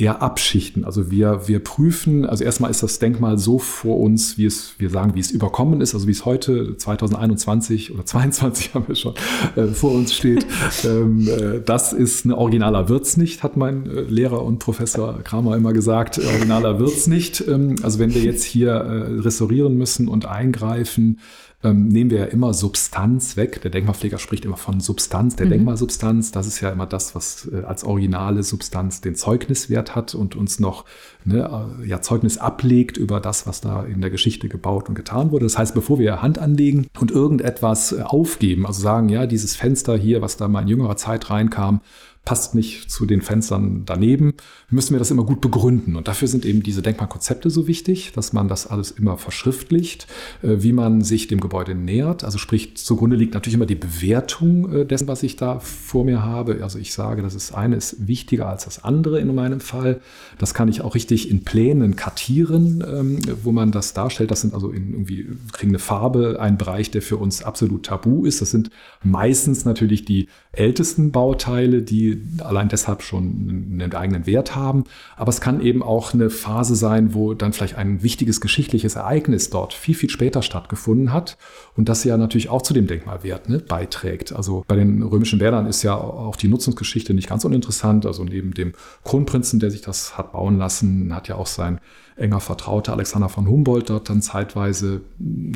eher 0.00 0.22
abschichten. 0.22 0.84
Also 0.84 1.10
wir, 1.10 1.46
wir 1.46 1.60
prüfen, 1.60 2.24
also 2.24 2.44
erstmal 2.44 2.70
ist 2.70 2.82
das 2.82 2.98
Denkmal 2.98 3.38
so 3.38 3.58
vor 3.58 4.00
uns, 4.00 4.38
wie 4.38 4.46
es, 4.46 4.74
wir 4.78 4.90
sagen, 4.90 5.14
wie 5.14 5.20
es 5.20 5.30
überkommen 5.30 5.80
ist, 5.80 5.94
also 5.94 6.06
wie 6.06 6.12
es 6.12 6.24
heute 6.24 6.76
2021 6.76 7.92
oder 7.92 8.04
22 8.10 8.74
haben 8.74 8.88
wir 8.88 8.94
schon 8.94 9.14
äh, 9.56 9.66
vor 9.66 9.92
uns 9.92 10.14
steht. 10.14 10.46
ähm, 10.84 11.28
äh, 11.28 11.60
das 11.64 11.92
ist 11.92 12.24
ein 12.24 12.32
originaler 12.32 12.88
wird's 12.88 13.16
nicht, 13.16 13.42
hat 13.42 13.56
mein 13.56 13.86
äh, 13.86 14.00
Lehrer 14.02 14.42
und 14.42 14.58
Professor 14.58 15.20
Kramer 15.22 15.56
immer 15.56 15.72
gesagt. 15.72 16.18
Originaler 16.18 16.78
wird's 16.78 17.06
nicht. 17.06 17.46
Ähm, 17.46 17.76
also 17.82 17.98
wenn 17.98 18.14
wir 18.14 18.22
jetzt 18.22 18.44
hier 18.44 18.72
äh, 18.72 19.20
restaurieren 19.20 19.76
müssen 19.76 20.08
und 20.08 20.26
eingreifen, 20.26 21.18
ähm, 21.62 21.88
nehmen 21.88 22.10
wir 22.10 22.20
ja 22.20 22.24
immer 22.24 22.54
Substanz 22.54 23.36
weg. 23.36 23.60
Der 23.60 23.70
Denkmalpfleger 23.70 24.18
spricht 24.18 24.46
immer 24.46 24.56
von 24.56 24.80
Substanz, 24.80 25.36
der 25.36 25.46
mhm. 25.46 25.50
Denkmalsubstanz. 25.50 26.32
Das 26.32 26.46
ist 26.46 26.60
ja 26.60 26.70
immer 26.70 26.86
das, 26.86 27.14
was 27.14 27.50
äh, 27.52 27.64
als 27.64 27.84
originale 27.84 28.42
Substanz 28.42 29.02
den 29.02 29.14
Zeugniswert 29.14 29.94
hat 29.94 30.14
und 30.14 30.36
uns 30.36 30.58
noch 30.58 30.86
ne, 31.24 31.76
äh, 31.82 31.86
ja, 31.86 32.00
Zeugnis 32.00 32.38
ablegt 32.38 32.96
über 32.96 33.20
das, 33.20 33.46
was 33.46 33.60
da 33.60 33.84
in 33.84 34.00
der 34.00 34.10
Geschichte 34.10 34.48
gebaut 34.48 34.88
und 34.88 34.94
getan 34.94 35.32
wurde. 35.32 35.44
Das 35.44 35.58
heißt, 35.58 35.74
bevor 35.74 35.98
wir 35.98 36.22
Hand 36.22 36.38
anlegen 36.38 36.86
und 36.98 37.10
irgendetwas 37.10 37.92
äh, 37.92 38.02
aufgeben, 38.02 38.66
also 38.66 38.80
sagen, 38.80 39.10
ja, 39.10 39.26
dieses 39.26 39.54
Fenster 39.54 39.98
hier, 39.98 40.22
was 40.22 40.38
da 40.38 40.48
mal 40.48 40.62
in 40.62 40.68
jüngerer 40.68 40.96
Zeit 40.96 41.28
reinkam, 41.28 41.82
passt 42.24 42.54
nicht 42.54 42.90
zu 42.90 43.06
den 43.06 43.22
Fenstern 43.22 43.82
daneben, 43.86 44.34
müssen 44.68 44.92
wir 44.92 44.98
das 44.98 45.10
immer 45.10 45.24
gut 45.24 45.40
begründen. 45.40 45.96
Und 45.96 46.06
dafür 46.06 46.28
sind 46.28 46.44
eben 46.44 46.62
diese 46.62 46.82
Denkmalkonzepte 46.82 47.48
so 47.48 47.66
wichtig, 47.66 48.12
dass 48.12 48.32
man 48.32 48.46
das 48.46 48.66
alles 48.66 48.90
immer 48.90 49.16
verschriftlicht, 49.16 50.06
äh, 50.42 50.56
wie 50.58 50.72
man 50.72 51.02
sich 51.02 51.28
dem 51.28 51.40
Gebäude 51.40 51.74
nähert. 51.74 52.22
Also 52.22 52.38
sprich, 52.38 52.76
zugrunde 52.76 53.16
liegt 53.16 53.34
natürlich 53.34 53.54
immer 53.54 53.66
die 53.66 53.74
Bewertung 53.74 54.72
äh, 54.72 54.86
dessen, 54.86 55.08
was 55.08 55.22
ich 55.22 55.36
da 55.36 55.60
vor 55.60 56.04
mir 56.04 56.22
habe. 56.22 56.60
Also 56.62 56.78
ich 56.78 56.92
sage, 56.92 57.22
das 57.22 57.34
ist 57.34 57.52
eine 57.52 57.76
ist 57.76 58.06
wichtiger 58.06 58.48
als 58.48 58.64
das 58.64 58.84
andere 58.84 59.18
in 59.18 59.34
meinem 59.34 59.60
Fall. 59.60 60.00
Das 60.38 60.52
kann 60.52 60.68
ich 60.68 60.82
auch 60.82 60.94
richtig 60.94 61.30
in 61.30 61.44
Plänen 61.44 61.96
kartieren, 61.96 62.84
ähm, 62.86 63.18
wo 63.42 63.50
man 63.50 63.72
das 63.72 63.94
darstellt. 63.94 64.30
Das 64.30 64.42
sind 64.42 64.52
also 64.52 64.72
irgendwie 64.72 65.26
kriegen 65.52 65.72
eine 65.72 65.78
Farbe, 65.78 66.38
ein 66.38 66.58
Bereich, 66.58 66.90
der 66.90 67.02
für 67.02 67.16
uns 67.16 67.42
absolut 67.42 67.86
tabu 67.86 68.26
ist. 68.26 68.42
Das 68.42 68.50
sind 68.50 68.70
meistens 69.02 69.64
natürlich 69.64 70.04
die 70.04 70.28
ältesten 70.52 71.12
Bauteile, 71.12 71.82
die 71.82 72.09
allein 72.38 72.68
deshalb 72.68 73.02
schon 73.02 73.68
einen 73.72 73.94
eigenen 73.94 74.26
Wert 74.26 74.56
haben. 74.56 74.84
Aber 75.16 75.30
es 75.30 75.40
kann 75.40 75.60
eben 75.60 75.82
auch 75.82 76.14
eine 76.14 76.30
Phase 76.30 76.74
sein, 76.74 77.14
wo 77.14 77.34
dann 77.34 77.52
vielleicht 77.52 77.76
ein 77.76 78.02
wichtiges 78.02 78.40
geschichtliches 78.40 78.96
Ereignis 78.96 79.50
dort 79.50 79.72
viel, 79.74 79.94
viel 79.94 80.10
später 80.10 80.42
stattgefunden 80.42 81.12
hat 81.12 81.36
und 81.76 81.88
das 81.88 82.04
ja 82.04 82.16
natürlich 82.16 82.48
auch 82.48 82.62
zu 82.62 82.74
dem 82.74 82.86
Denkmalwert 82.86 83.48
ne, 83.48 83.58
beiträgt. 83.58 84.32
Also 84.32 84.64
bei 84.66 84.76
den 84.76 85.02
römischen 85.02 85.38
Bädern 85.38 85.66
ist 85.66 85.82
ja 85.82 85.94
auch 85.94 86.36
die 86.36 86.48
Nutzungsgeschichte 86.48 87.14
nicht 87.14 87.28
ganz 87.28 87.44
uninteressant. 87.44 88.06
Also 88.06 88.24
neben 88.24 88.54
dem 88.54 88.72
Kronprinzen, 89.04 89.60
der 89.60 89.70
sich 89.70 89.82
das 89.82 90.16
hat 90.16 90.32
bauen 90.32 90.58
lassen, 90.58 91.14
hat 91.14 91.28
ja 91.28 91.36
auch 91.36 91.46
sein 91.46 91.80
enger 92.20 92.40
Vertrauter 92.40 92.92
Alexander 92.92 93.28
von 93.28 93.48
Humboldt 93.48 93.90
dort 93.90 94.08
dann 94.08 94.22
zeitweise 94.22 95.00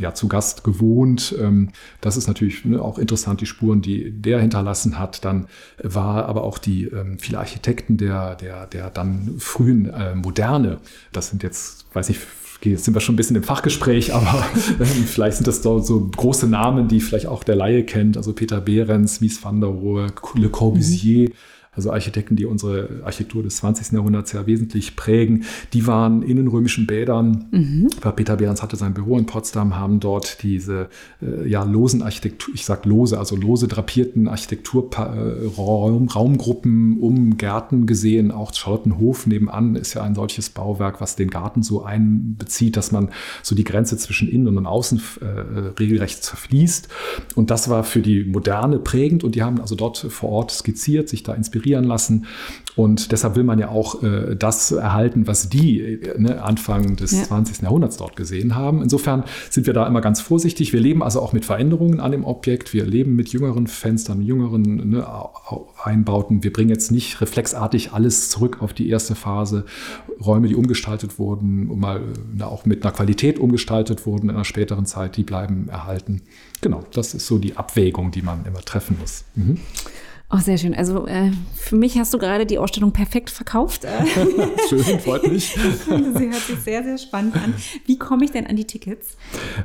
ja, 0.01 0.15
zu 0.15 0.29
Gast 0.29 0.65
gewohnt. 0.65 1.35
Ähm, 1.41 1.71
das 2.01 2.17
ist 2.17 2.27
natürlich 2.27 2.65
ne, 2.65 2.81
auch 2.81 2.99
interessant, 2.99 3.41
die 3.41 3.47
Spuren, 3.47 3.83
die 3.83 4.11
der 4.11 4.41
hinterlassen 4.41 4.99
hat. 4.99 5.25
Dann 5.25 5.47
war 5.83 6.27
aber 6.27 6.43
auch 6.45 6.59
die 6.59 6.85
ähm, 6.85 7.19
viele 7.19 7.39
Architekten 7.39 7.97
der, 7.97 8.35
der, 8.37 8.67
der 8.67 8.91
dann 8.91 9.35
frühen 9.39 9.91
äh, 9.91 10.15
Moderne, 10.15 10.79
das 11.13 11.29
sind 11.29 11.43
jetzt, 11.43 11.87
weiß 11.95 12.09
ich, 12.09 12.19
jetzt 12.63 12.85
sind 12.85 12.95
wir 12.95 13.01
schon 13.01 13.15
ein 13.15 13.17
bisschen 13.17 13.37
im 13.37 13.43
Fachgespräch, 13.43 14.15
aber 14.15 14.45
äh, 14.81 14.85
vielleicht 14.85 15.37
sind 15.37 15.47
das 15.47 15.61
dort 15.61 15.87
so 15.87 16.09
große 16.17 16.49
Namen, 16.49 16.89
die 16.89 17.01
vielleicht 17.01 17.27
auch 17.27 17.45
der 17.45 17.57
Laie 17.57 17.85
kennt, 17.85 18.17
also 18.17 18.33
Peter 18.33 18.61
Behrens, 18.61 19.21
Mies 19.21 19.45
van 19.45 19.61
der 19.61 19.71
Rohe, 19.71 20.07
Le 20.35 20.49
Corbusier. 20.49 21.29
Mhm 21.29 21.35
also 21.77 21.93
Architekten, 21.93 22.35
die 22.37 22.47
unsere 22.47 23.03
Architektur 23.05 23.43
des 23.43 23.57
20. 23.57 23.93
Jahrhunderts 23.93 24.33
ja 24.33 24.47
wesentlich 24.47 24.97
prägen, 24.97 25.45
die 25.73 25.87
waren 25.87 26.23
in 26.23 26.37
den 26.37 26.49
römischen 26.49 26.87
Bädern. 26.87 27.47
Mhm. 27.51 27.89
Peter 28.17 28.37
Behrens 28.37 28.63
hatte 28.63 28.77
sein 28.77 28.95
Büro 28.95 29.19
in 29.19 29.27
Potsdam, 29.27 29.77
haben 29.77 30.01
dort 30.01 30.43
diese 30.43 30.89
äh, 31.21 31.47
ja, 31.49 31.65
losen 31.65 32.01
Architektur, 32.03 32.55
ich 32.55 32.65
sag 32.65 32.87
lose, 32.87 33.19
also 33.19 33.37
lose 33.37 33.69
drapierten 33.69 34.27
Architekturraumgruppen 34.29 36.99
um 37.01 37.37
Gärten 37.37 37.87
gesehen. 37.87 38.31
Auch 38.31 38.55
Charlottenhof 38.55 39.27
nebenan 39.27 39.77
ist 39.77 39.93
ja 39.95 40.03
ein 40.03 40.15
solches 40.15 40.51
Bauwerk, 40.51 41.01
was 41.01 41.17
den 41.17 41.31
Garten 41.31 41.63
so 41.63 41.83
einbezieht, 41.83 42.77
dass 42.77 42.93
man 42.93 43.09
so 43.43 43.57
die 43.57 43.65
Grenze 43.65 43.97
zwischen 43.97 44.29
Innen 44.29 44.59
und 44.59 44.67
Außen 44.67 45.01
äh, 45.21 45.25
regelrecht 45.79 46.23
zerfließt. 46.23 46.89
Und 47.35 47.51
das 47.51 47.69
war 47.69 47.83
für 47.85 48.01
die 48.01 48.25
Moderne 48.25 48.79
prägend 48.79 49.25
und 49.25 49.35
die 49.35 49.43
haben 49.43 49.61
also 49.61 49.75
dort 49.75 49.99
vor 49.99 50.31
Ort 50.31 50.53
skizziert, 50.53 51.09
sich 51.09 51.25
da 51.25 51.35
inspiriert 51.35 51.64
inspirieren 51.65 51.85
lassen. 51.85 52.27
Und 52.77 53.13
deshalb 53.13 53.37
will 53.37 53.45
man 53.45 53.61
ja 53.61 53.69
auch 53.69 54.03
äh, 54.03 54.35
das 54.35 54.73
erhalten, 54.73 55.29
was 55.29 55.49
die 55.49 55.81
äh, 55.81 56.19
ne, 56.19 56.43
Anfang 56.43 56.97
des 56.97 57.13
ja. 57.13 57.23
20. 57.23 57.63
Jahrhunderts 57.63 57.99
dort 57.99 58.17
gesehen 58.17 58.57
haben. 58.57 58.83
Insofern 58.83 59.23
sind 59.49 59.67
wir 59.69 59.75
da 59.75 59.87
immer 59.87 60.01
ganz 60.01 60.21
vorsichtig. 60.21 60.73
Wir 60.73 60.81
leben 60.81 61.01
also 61.01 61.21
auch 61.21 61.33
mit 61.33 61.45
Veränderungen 61.45 62.01
an 62.01 62.11
dem 62.11 62.25
Objekt. 62.25 62.75
Wir 62.75 62.85
leben 62.85 63.15
mit 63.15 63.29
jüngeren 63.29 63.69
Fenstern, 63.69 64.23
jüngeren 64.23 64.91
ne, 64.91 65.07
Einbauten. 65.85 66.43
Wir 66.43 66.53
bringen 66.53 66.71
jetzt 66.71 66.91
nicht 66.91 67.21
reflexartig 67.21 67.93
alles 67.93 68.29
zurück 68.29 68.61
auf 68.61 68.73
die 68.73 68.89
erste 68.89 69.15
Phase. 69.15 69.67
Räume, 70.21 70.49
die 70.49 70.57
umgestaltet 70.57 71.21
wurden, 71.21 71.79
mal 71.79 72.01
ne, 72.35 72.45
auch 72.45 72.67
mit 72.67 72.85
einer 72.85 72.93
Qualität 72.93 73.39
umgestaltet 73.39 74.05
wurden 74.05 74.31
in 74.31 74.35
einer 74.35 74.45
späteren 74.45 74.85
Zeit, 74.85 75.17
die 75.17 75.23
bleiben 75.23 75.69
erhalten. 75.69 76.23
Genau, 76.61 76.83
das 76.93 77.15
ist 77.15 77.29
so 77.29 77.39
die 77.39 77.57
Abwägung, 77.57 78.11
die 78.11 78.23
man 78.23 78.45
immer 78.47 78.63
treffen 78.63 78.97
muss. 79.01 79.25
Mhm. 79.37 79.59
Oh, 80.31 80.39
sehr 80.39 80.59
schön. 80.59 80.75
Also 80.75 81.07
äh, 81.07 81.31
für 81.55 81.77
mich 81.77 81.99
hast 81.99 82.13
du 82.13 82.19
gerade 82.19 82.47
die 82.47 82.59
Ausstellung 82.59 82.93
perfekt 82.93 83.31
verkauft. 83.31 83.87
schön, 84.69 84.83
freut 85.01 85.31
mich. 85.31 85.55
Sie 85.87 85.93
hört 85.93 86.43
sich 86.47 86.59
sehr, 86.61 86.83
sehr 86.83 86.99
spannend 86.99 87.37
an. 87.37 87.55
Wie 87.87 87.99
komme 87.99 88.25
ich 88.25 88.33
denn 88.33 88.47
an 88.47 88.57
die 88.57 88.65
Tickets? 88.65 89.17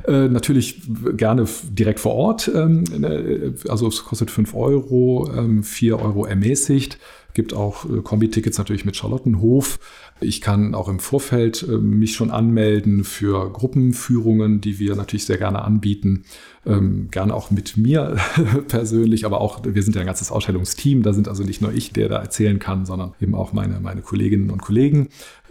Äh, 0.06 0.28
natürlich 0.28 0.82
gerne 1.16 1.46
direkt 1.64 1.98
vor 1.98 2.14
Ort. 2.14 2.50
Ähm, 2.54 2.84
ne, 2.84 3.54
also 3.68 3.88
es 3.88 4.04
kostet 4.04 4.30
5 4.30 4.54
Euro, 4.54 5.30
ähm, 5.34 5.64
4 5.64 5.98
Euro 5.98 6.26
ermäßigt. 6.26 6.98
Gibt 7.34 7.54
auch 7.54 7.84
äh, 7.84 8.00
Kombi-Tickets 8.02 8.58
natürlich 8.58 8.84
mit 8.84 8.96
Charlottenhof. 8.96 9.78
Ich 10.20 10.40
kann 10.40 10.74
auch 10.74 10.88
im 10.88 10.98
Vorfeld 10.98 11.62
äh, 11.62 11.78
mich 11.78 12.14
schon 12.14 12.30
anmelden 12.30 13.04
für 13.04 13.50
Gruppenführungen, 13.52 14.60
die 14.60 14.78
wir 14.78 14.96
natürlich 14.96 15.24
sehr 15.24 15.38
gerne 15.38 15.62
anbieten. 15.62 16.24
Ähm, 16.66 17.08
gerne 17.10 17.34
auch 17.34 17.50
mit 17.50 17.76
mir 17.76 18.16
persönlich, 18.68 19.24
aber 19.24 19.40
auch, 19.40 19.60
wir 19.64 19.82
sind 19.82 19.94
ja 19.94 20.02
ein 20.02 20.06
ganzes 20.06 20.30
Ausstellungsteam. 20.30 21.02
Da 21.02 21.12
sind 21.12 21.28
also 21.28 21.42
nicht 21.42 21.62
nur 21.62 21.72
ich, 21.72 21.92
der 21.92 22.08
da 22.08 22.18
erzählen 22.18 22.58
kann, 22.58 22.84
sondern 22.84 23.14
eben 23.20 23.34
auch 23.34 23.52
meine, 23.52 23.80
meine 23.80 24.02
Kolleginnen 24.02 24.50
und 24.50 24.60
Kollegen. 24.60 25.08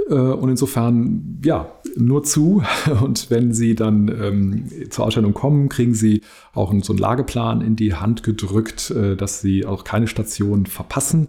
Äh, 0.09 0.13
und 0.13 0.49
insofern, 0.49 1.39
ja, 1.43 1.71
nur 1.97 2.23
zu. 2.23 2.63
Und 3.01 3.29
wenn 3.29 3.53
Sie 3.53 3.75
dann 3.75 4.07
ähm, 4.07 4.89
zur 4.89 5.05
Ausstellung 5.05 5.33
kommen, 5.33 5.69
kriegen 5.69 5.93
Sie 5.93 6.21
auch 6.53 6.73
so 6.81 6.93
einen 6.93 6.99
Lageplan 6.99 7.61
in 7.61 7.75
die 7.75 7.93
Hand 7.93 8.23
gedrückt, 8.23 8.91
äh, 8.91 9.15
dass 9.15 9.41
Sie 9.41 9.65
auch 9.65 9.83
keine 9.83 10.07
Station 10.07 10.65
verpassen. 10.65 11.27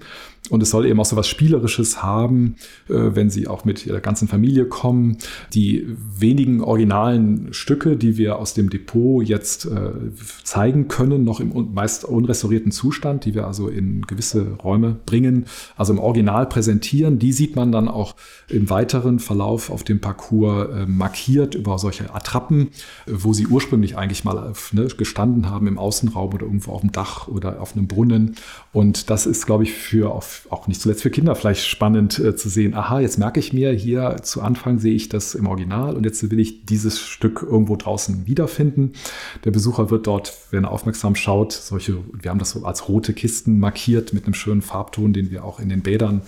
Und 0.48 0.62
es 0.62 0.70
soll 0.70 0.86
eben 0.86 0.98
auch 0.98 1.04
so 1.04 1.16
was 1.16 1.28
Spielerisches 1.28 2.02
haben, 2.02 2.56
äh, 2.88 2.94
wenn 2.94 3.30
Sie 3.30 3.46
auch 3.46 3.64
mit 3.64 3.86
Ihrer 3.86 4.00
ganzen 4.00 4.26
Familie 4.26 4.64
kommen. 4.64 5.18
Die 5.52 5.86
wenigen 6.18 6.60
originalen 6.60 7.52
Stücke, 7.52 7.96
die 7.96 8.16
wir 8.16 8.38
aus 8.38 8.54
dem 8.54 8.70
Depot 8.70 9.22
jetzt 9.22 9.66
äh, 9.66 9.92
zeigen 10.42 10.88
können, 10.88 11.24
noch 11.24 11.40
im 11.40 11.72
meist 11.72 12.04
unrestaurierten 12.04 12.72
Zustand, 12.72 13.26
die 13.26 13.34
wir 13.34 13.46
also 13.46 13.68
in 13.68 14.02
gewisse 14.02 14.54
Räume 14.54 14.96
bringen, 15.06 15.44
also 15.76 15.92
im 15.92 15.98
Original 15.98 16.46
präsentieren, 16.46 17.18
die 17.18 17.32
sieht 17.32 17.54
man 17.54 17.70
dann 17.70 17.86
auch 17.86 18.16
im 18.48 18.70
weiteren 18.70 19.18
Verlauf 19.18 19.70
auf 19.70 19.84
dem 19.84 20.00
Parcours 20.00 20.30
äh, 20.50 20.86
markiert 20.86 21.54
über 21.54 21.78
solche 21.78 22.14
Attrappen, 22.14 22.70
wo 23.06 23.32
sie 23.32 23.46
ursprünglich 23.46 23.96
eigentlich 23.96 24.24
mal 24.24 24.52
ne, 24.72 24.86
gestanden 24.86 25.50
haben 25.50 25.66
im 25.66 25.78
Außenraum 25.78 26.34
oder 26.34 26.46
irgendwo 26.46 26.72
auf 26.72 26.80
dem 26.80 26.92
Dach 26.92 27.28
oder 27.28 27.60
auf 27.60 27.76
einem 27.76 27.86
Brunnen. 27.86 28.36
Und 28.72 29.10
das 29.10 29.26
ist, 29.26 29.46
glaube 29.46 29.64
ich, 29.64 29.72
für 29.72 30.10
auch 30.14 30.66
nicht 30.66 30.80
zuletzt 30.80 31.02
für 31.02 31.10
Kinder 31.10 31.34
vielleicht 31.34 31.66
spannend 31.66 32.18
äh, 32.18 32.36
zu 32.36 32.48
sehen, 32.48 32.74
aha, 32.74 33.00
jetzt 33.00 33.18
merke 33.18 33.40
ich 33.40 33.52
mir, 33.52 33.72
hier 33.72 34.16
zu 34.22 34.42
Anfang 34.42 34.78
sehe 34.78 34.94
ich 34.94 35.08
das 35.08 35.34
im 35.34 35.46
Original 35.46 35.96
und 35.96 36.04
jetzt 36.04 36.30
will 36.30 36.40
ich 36.40 36.66
dieses 36.66 37.00
Stück 37.00 37.46
irgendwo 37.48 37.76
draußen 37.76 38.26
wiederfinden. 38.26 38.92
Der 39.44 39.50
Besucher 39.50 39.90
wird 39.90 40.06
dort, 40.06 40.32
wenn 40.50 40.64
er 40.64 40.70
aufmerksam 40.70 41.14
schaut, 41.14 41.52
solche, 41.52 41.98
wir 42.12 42.30
haben 42.30 42.38
das 42.38 42.50
so 42.50 42.64
als 42.64 42.88
rote 42.88 43.12
Kisten 43.12 43.58
markiert 43.58 44.12
mit 44.12 44.24
einem 44.24 44.34
schönen 44.34 44.62
Farbton, 44.62 45.12
den 45.12 45.30
wir 45.30 45.44
auch 45.44 45.60
in 45.60 45.68
den 45.68 45.82
Bädern 45.82 46.22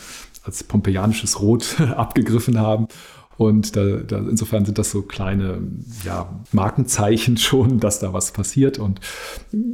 als 0.44 0.64
pompeianisches 0.64 1.40
Rot 1.40 1.80
abgegriffen 1.96 2.58
haben. 2.58 2.88
Und 3.38 3.76
da, 3.76 3.96
da, 3.98 4.18
insofern 4.18 4.64
sind 4.64 4.78
das 4.78 4.90
so 4.90 5.02
kleine 5.02 5.58
ja, 6.04 6.40
Markenzeichen 6.52 7.36
schon, 7.38 7.80
dass 7.80 7.98
da 7.98 8.12
was 8.12 8.32
passiert 8.32 8.78
und 8.78 9.00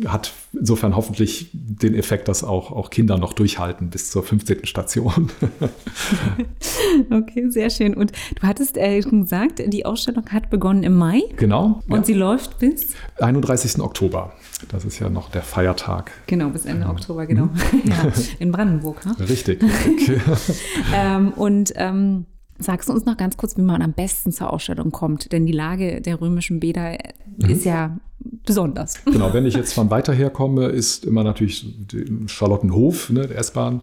hat 0.07 0.33
insofern 0.53 0.97
hoffentlich 0.97 1.51
den 1.53 1.95
Effekt, 1.95 2.29
dass 2.29 2.45
auch, 2.45 2.73
auch 2.73 2.91
Kinder 2.91 3.19
noch 3.19 3.33
durchhalten 3.33 3.91
bis 3.91 4.11
zur 4.11 4.23
15. 4.23 4.65
Station. 4.65 5.31
okay, 7.11 7.51
sehr 7.51 7.71
schön. 7.71 7.95
Und 7.95 8.13
du 8.41 8.47
hattest 8.47 8.77
äh, 8.77 9.01
gesagt, 9.01 9.63
die 9.67 9.85
Ausstellung 9.85 10.25
hat 10.31 10.51
begonnen 10.51 10.83
im 10.83 10.95
Mai. 10.95 11.23
Genau. 11.37 11.83
Und 11.89 12.01
ja. 12.01 12.05
sie 12.05 12.15
läuft 12.15 12.59
bis? 12.59 12.95
31. 13.19 13.81
Oktober. 13.81 14.33
Das 14.71 14.85
ist 14.85 14.99
ja 14.99 15.09
noch 15.09 15.31
der 15.31 15.43
Feiertag. 15.43 16.11
Genau, 16.27 16.49
bis 16.49 16.65
Ende 16.65 16.87
Oktober, 16.89 17.27
genau. 17.27 17.45
Mhm. 17.45 17.83
ja, 17.85 18.13
in 18.39 18.51
Brandenburg. 18.51 19.05
Ne? 19.07 19.15
Richtig. 19.29 19.63
richtig. 19.63 20.21
ähm, 20.95 21.33
und 21.33 21.73
ähm, 21.77 22.27
Sagst 22.59 22.89
du 22.89 22.93
uns 22.93 23.05
noch 23.05 23.17
ganz 23.17 23.37
kurz, 23.37 23.57
wie 23.57 23.63
man 23.63 23.83
am 23.83 23.93
besten 23.93 24.33
zur 24.33 24.53
Ausstellung 24.53 24.91
kommt? 24.91 25.33
Denn 25.33 25.47
die 25.47 25.53
Lage 25.53 26.01
der 26.01 26.21
römischen 26.21 26.61
Bäder 26.61 26.99
mhm. 27.39 27.51
ist 27.51 27.65
ja 27.65 27.97
besonders. 28.19 29.05
Genau, 29.05 29.33
wenn 29.33 29.47
ich 29.47 29.55
jetzt 29.55 29.75
von 29.75 29.91
weiter 29.91 30.13
her 30.13 30.31
komme, 30.31 30.67
ist 30.67 31.05
immer 31.05 31.23
natürlich 31.23 31.67
Charlottenhof, 32.27 33.11
ne, 33.11 33.27
der 33.29 33.39
S-Bahn 33.39 33.83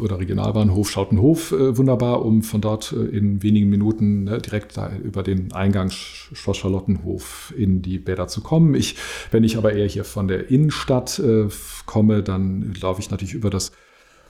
oder 0.00 0.18
Regionalbahnhof 0.18 0.90
Schautenhof 0.90 1.52
äh, 1.52 1.76
wunderbar, 1.76 2.24
um 2.24 2.42
von 2.42 2.60
dort 2.60 2.92
äh, 2.92 3.16
in 3.16 3.42
wenigen 3.42 3.68
Minuten 3.68 4.24
ne, 4.24 4.38
direkt 4.38 4.78
über 5.02 5.22
den 5.22 5.52
Eingang 5.52 5.90
Schloss 5.90 6.56
Charlottenhof 6.56 7.52
in 7.56 7.82
die 7.82 7.98
Bäder 7.98 8.26
zu 8.26 8.40
kommen. 8.40 8.74
Ich, 8.74 8.96
wenn 9.30 9.44
ich 9.44 9.56
aber 9.56 9.72
eher 9.74 9.86
hier 9.86 10.04
von 10.04 10.28
der 10.28 10.50
Innenstadt 10.50 11.18
äh, 11.18 11.48
komme, 11.86 12.22
dann 12.22 12.74
laufe 12.80 13.00
ich 13.00 13.10
natürlich 13.10 13.34
über 13.34 13.50
das 13.50 13.72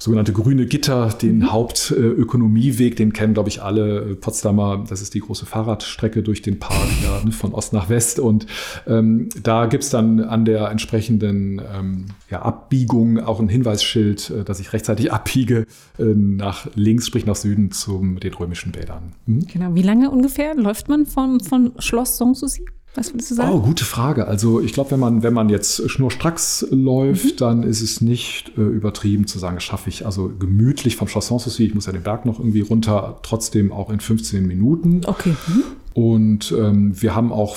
sogenannte 0.04 0.34
grüne 0.34 0.66
Gitter, 0.66 1.08
den 1.08 1.38
mhm. 1.38 1.52
Hauptökonomieweg, 1.52 2.94
den 2.96 3.14
kennen, 3.14 3.32
glaube 3.32 3.48
ich, 3.48 3.62
alle 3.62 4.00
äh, 4.00 4.14
Potsdamer. 4.14 4.84
Das 4.88 5.00
ist 5.00 5.14
die 5.14 5.20
große 5.20 5.46
Fahrradstrecke 5.46 6.22
durch 6.22 6.42
den 6.42 6.58
Park 6.58 6.88
ja, 7.02 7.24
ne, 7.24 7.32
von 7.32 7.54
Ost 7.54 7.72
nach 7.72 7.88
West. 7.88 8.18
Und 8.18 8.46
ähm, 8.86 9.30
da 9.42 9.64
gibt 9.64 9.82
es 9.82 9.90
dann 9.90 10.20
an 10.20 10.44
der 10.44 10.68
entsprechenden 10.68 11.60
ähm, 11.74 12.06
ja, 12.30 12.42
Abbiegung 12.42 13.18
auch 13.18 13.40
ein 13.40 13.48
Hinweisschild, 13.48 14.30
äh, 14.30 14.44
dass 14.44 14.60
ich 14.60 14.74
rechtzeitig 14.74 15.10
abbiege 15.12 15.66
äh, 15.98 16.04
nach 16.04 16.68
links, 16.74 17.06
sprich 17.06 17.24
nach 17.24 17.36
Süden 17.36 17.70
zu 17.70 17.98
den 18.22 18.34
römischen 18.34 18.72
Bädern. 18.72 19.14
Mhm. 19.24 19.46
Genau. 19.50 19.74
Wie 19.74 19.82
lange 19.82 20.10
ungefähr 20.10 20.54
läuft 20.54 20.88
man 20.88 21.06
von, 21.06 21.40
von 21.40 21.72
Schloss 21.78 22.18
Sanssouci? 22.18 22.66
Was 22.94 23.12
würdest 23.12 23.30
du 23.32 23.34
sagen? 23.34 23.50
Oh, 23.52 23.60
gute 23.60 23.84
Frage. 23.84 24.28
Also 24.28 24.60
ich 24.60 24.72
glaube, 24.72 24.92
wenn 24.92 25.00
man, 25.00 25.22
wenn 25.22 25.34
man 25.34 25.48
jetzt 25.48 25.90
schnurstracks 25.90 26.66
läuft, 26.70 27.24
mhm. 27.24 27.36
dann 27.38 27.62
ist 27.64 27.80
es 27.80 28.00
nicht 28.00 28.52
äh, 28.56 28.60
übertrieben 28.60 29.26
zu 29.26 29.38
sagen, 29.38 29.58
schaffe 29.60 29.88
ich 29.88 30.06
also 30.06 30.30
gemütlich 30.38 30.96
vom 30.96 31.08
Chasson 31.08 31.38
Souci, 31.40 31.64
ich 31.64 31.74
muss 31.74 31.86
ja 31.86 31.92
den 31.92 32.02
Berg 32.02 32.24
noch 32.24 32.38
irgendwie 32.38 32.60
runter, 32.60 33.18
trotzdem 33.22 33.72
auch 33.72 33.90
in 33.90 33.98
15 33.98 34.46
Minuten. 34.46 35.00
Okay. 35.06 35.34
Mhm. 35.48 35.62
Und 35.94 36.54
ähm, 36.56 37.00
wir 37.00 37.14
haben 37.14 37.32
auch 37.32 37.56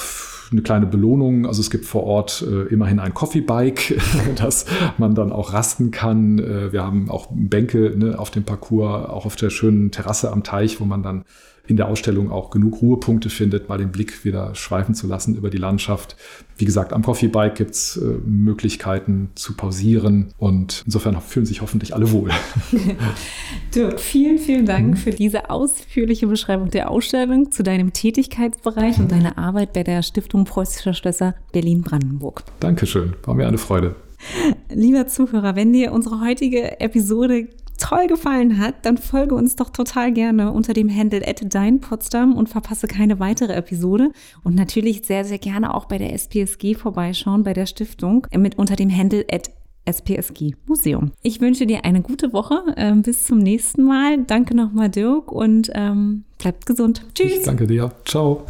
eine 0.52 0.62
kleine 0.62 0.86
Belohnung. 0.86 1.46
Also 1.46 1.62
es 1.62 1.70
gibt 1.70 1.86
vor 1.86 2.04
Ort 2.04 2.46
äh, 2.48 2.64
immerhin 2.74 3.00
ein 3.00 3.14
Coffee 3.14 3.42
Bike, 3.42 4.00
dass 4.36 4.66
man 4.98 5.16
dann 5.16 5.32
auch 5.32 5.54
rasten 5.54 5.92
kann. 5.92 6.40
Äh, 6.40 6.72
wir 6.72 6.84
haben 6.84 7.10
auch 7.10 7.28
Bänke 7.32 7.94
ne, 7.98 8.18
auf 8.18 8.32
dem 8.32 8.44
Parcours, 8.44 9.10
auch 9.10 9.26
auf 9.26 9.36
der 9.36 9.50
schönen 9.50 9.92
Terrasse 9.92 10.32
am 10.32 10.44
Teich, 10.44 10.80
wo 10.80 10.86
man 10.86 11.04
dann 11.04 11.24
in 11.68 11.78
der 11.78 11.88
Ausstellung 11.88 12.32
auch 12.32 12.50
genug 12.50 12.82
Ruhepunkte 12.82 13.30
findet, 13.30 13.70
mal 13.70 13.78
den 13.78 13.92
Blick 13.92 14.24
wieder 14.24 14.56
schweifen 14.56 14.96
zu 14.96 15.08
lassen 15.08 15.36
über 15.36 15.50
die 15.50 15.58
Landschaft. 15.58 16.16
Wie 16.58 16.66
gesagt, 16.66 16.94
am 16.94 17.04
Coffee 17.04 17.28
Bike 17.28 17.56
gibt 17.56 17.72
es 17.72 17.98
äh, 17.98 18.06
Möglichkeiten 18.26 19.30
zu 19.36 19.56
pausieren 19.56 20.34
und 20.38 20.84
insofern 20.86 21.20
fühlen 21.22 21.46
sich 21.46 21.62
hoffentlich 21.62 21.94
alle 21.94 22.12
wohl. 22.12 22.32
Dirk, 23.76 24.00
vielen, 24.00 24.40
vielen 24.40 24.66
Dank 24.66 24.92
mhm. 24.92 24.96
für 24.96 25.12
diese 25.12 25.50
ausführliche 25.50 26.28
Beschreibung 26.28 26.72
der 26.72 26.90
Ausstellung 26.90 27.52
zu 27.52 27.64
deinem 27.64 27.94
Tätigkeitsbereich 27.94 28.98
und 29.00 29.12
deiner 29.12 29.38
Arbeit 29.38 29.74
bei 29.74 29.84
der 29.84 30.02
Stiftung 30.02 30.37
Preußischer 30.46 30.94
Schlösser 30.94 31.36
Berlin-Brandenburg. 31.52 32.44
Dankeschön, 32.60 33.14
war 33.24 33.34
mir 33.34 33.48
eine 33.48 33.58
Freude. 33.58 33.96
Lieber 34.70 35.08
Zuhörer, 35.08 35.56
wenn 35.56 35.74
dir 35.74 35.92
unsere 35.92 36.22
heutige 36.22 36.80
Episode 36.80 37.48
toll 37.78 38.08
gefallen 38.08 38.58
hat, 38.58 38.86
dann 38.86 38.98
folge 38.98 39.36
uns 39.36 39.56
doch 39.56 39.70
total 39.70 40.12
gerne 40.12 40.52
unter 40.52 40.74
dem 40.74 40.90
Handle 40.94 41.22
@deinpotsdam 41.22 42.36
und 42.36 42.50
verpasse 42.50 42.88
keine 42.88 43.20
weitere 43.20 43.54
Episode 43.54 44.12
und 44.44 44.56
natürlich 44.56 45.06
sehr 45.06 45.24
sehr 45.24 45.38
gerne 45.38 45.74
auch 45.76 45.86
bei 45.86 45.98
der 45.98 46.14
SPSG 46.14 46.74
vorbeischauen 46.74 47.44
bei 47.44 47.54
der 47.54 47.68
Stiftung 47.68 48.26
mit 48.36 48.58
unter 48.58 48.76
dem 48.76 48.96
Handle 48.96 49.26
SPSG 49.88 50.56
Museum. 50.66 51.12
Ich 51.22 51.40
wünsche 51.40 51.66
dir 51.66 51.86
eine 51.86 52.02
gute 52.02 52.34
Woche. 52.34 52.62
Ähm, 52.76 53.04
bis 53.04 53.26
zum 53.26 53.40
nächsten 53.40 53.84
Mal. 53.84 54.24
Danke 54.26 54.56
nochmal, 54.56 54.90
Dirk, 54.90 55.32
und 55.32 55.72
ähm, 55.74 56.26
bleibt 56.38 56.66
gesund. 56.66 57.06
Tschüss. 57.14 57.38
Ich 57.38 57.44
danke 57.44 57.68
dir. 57.68 57.92
Ciao. 58.06 58.46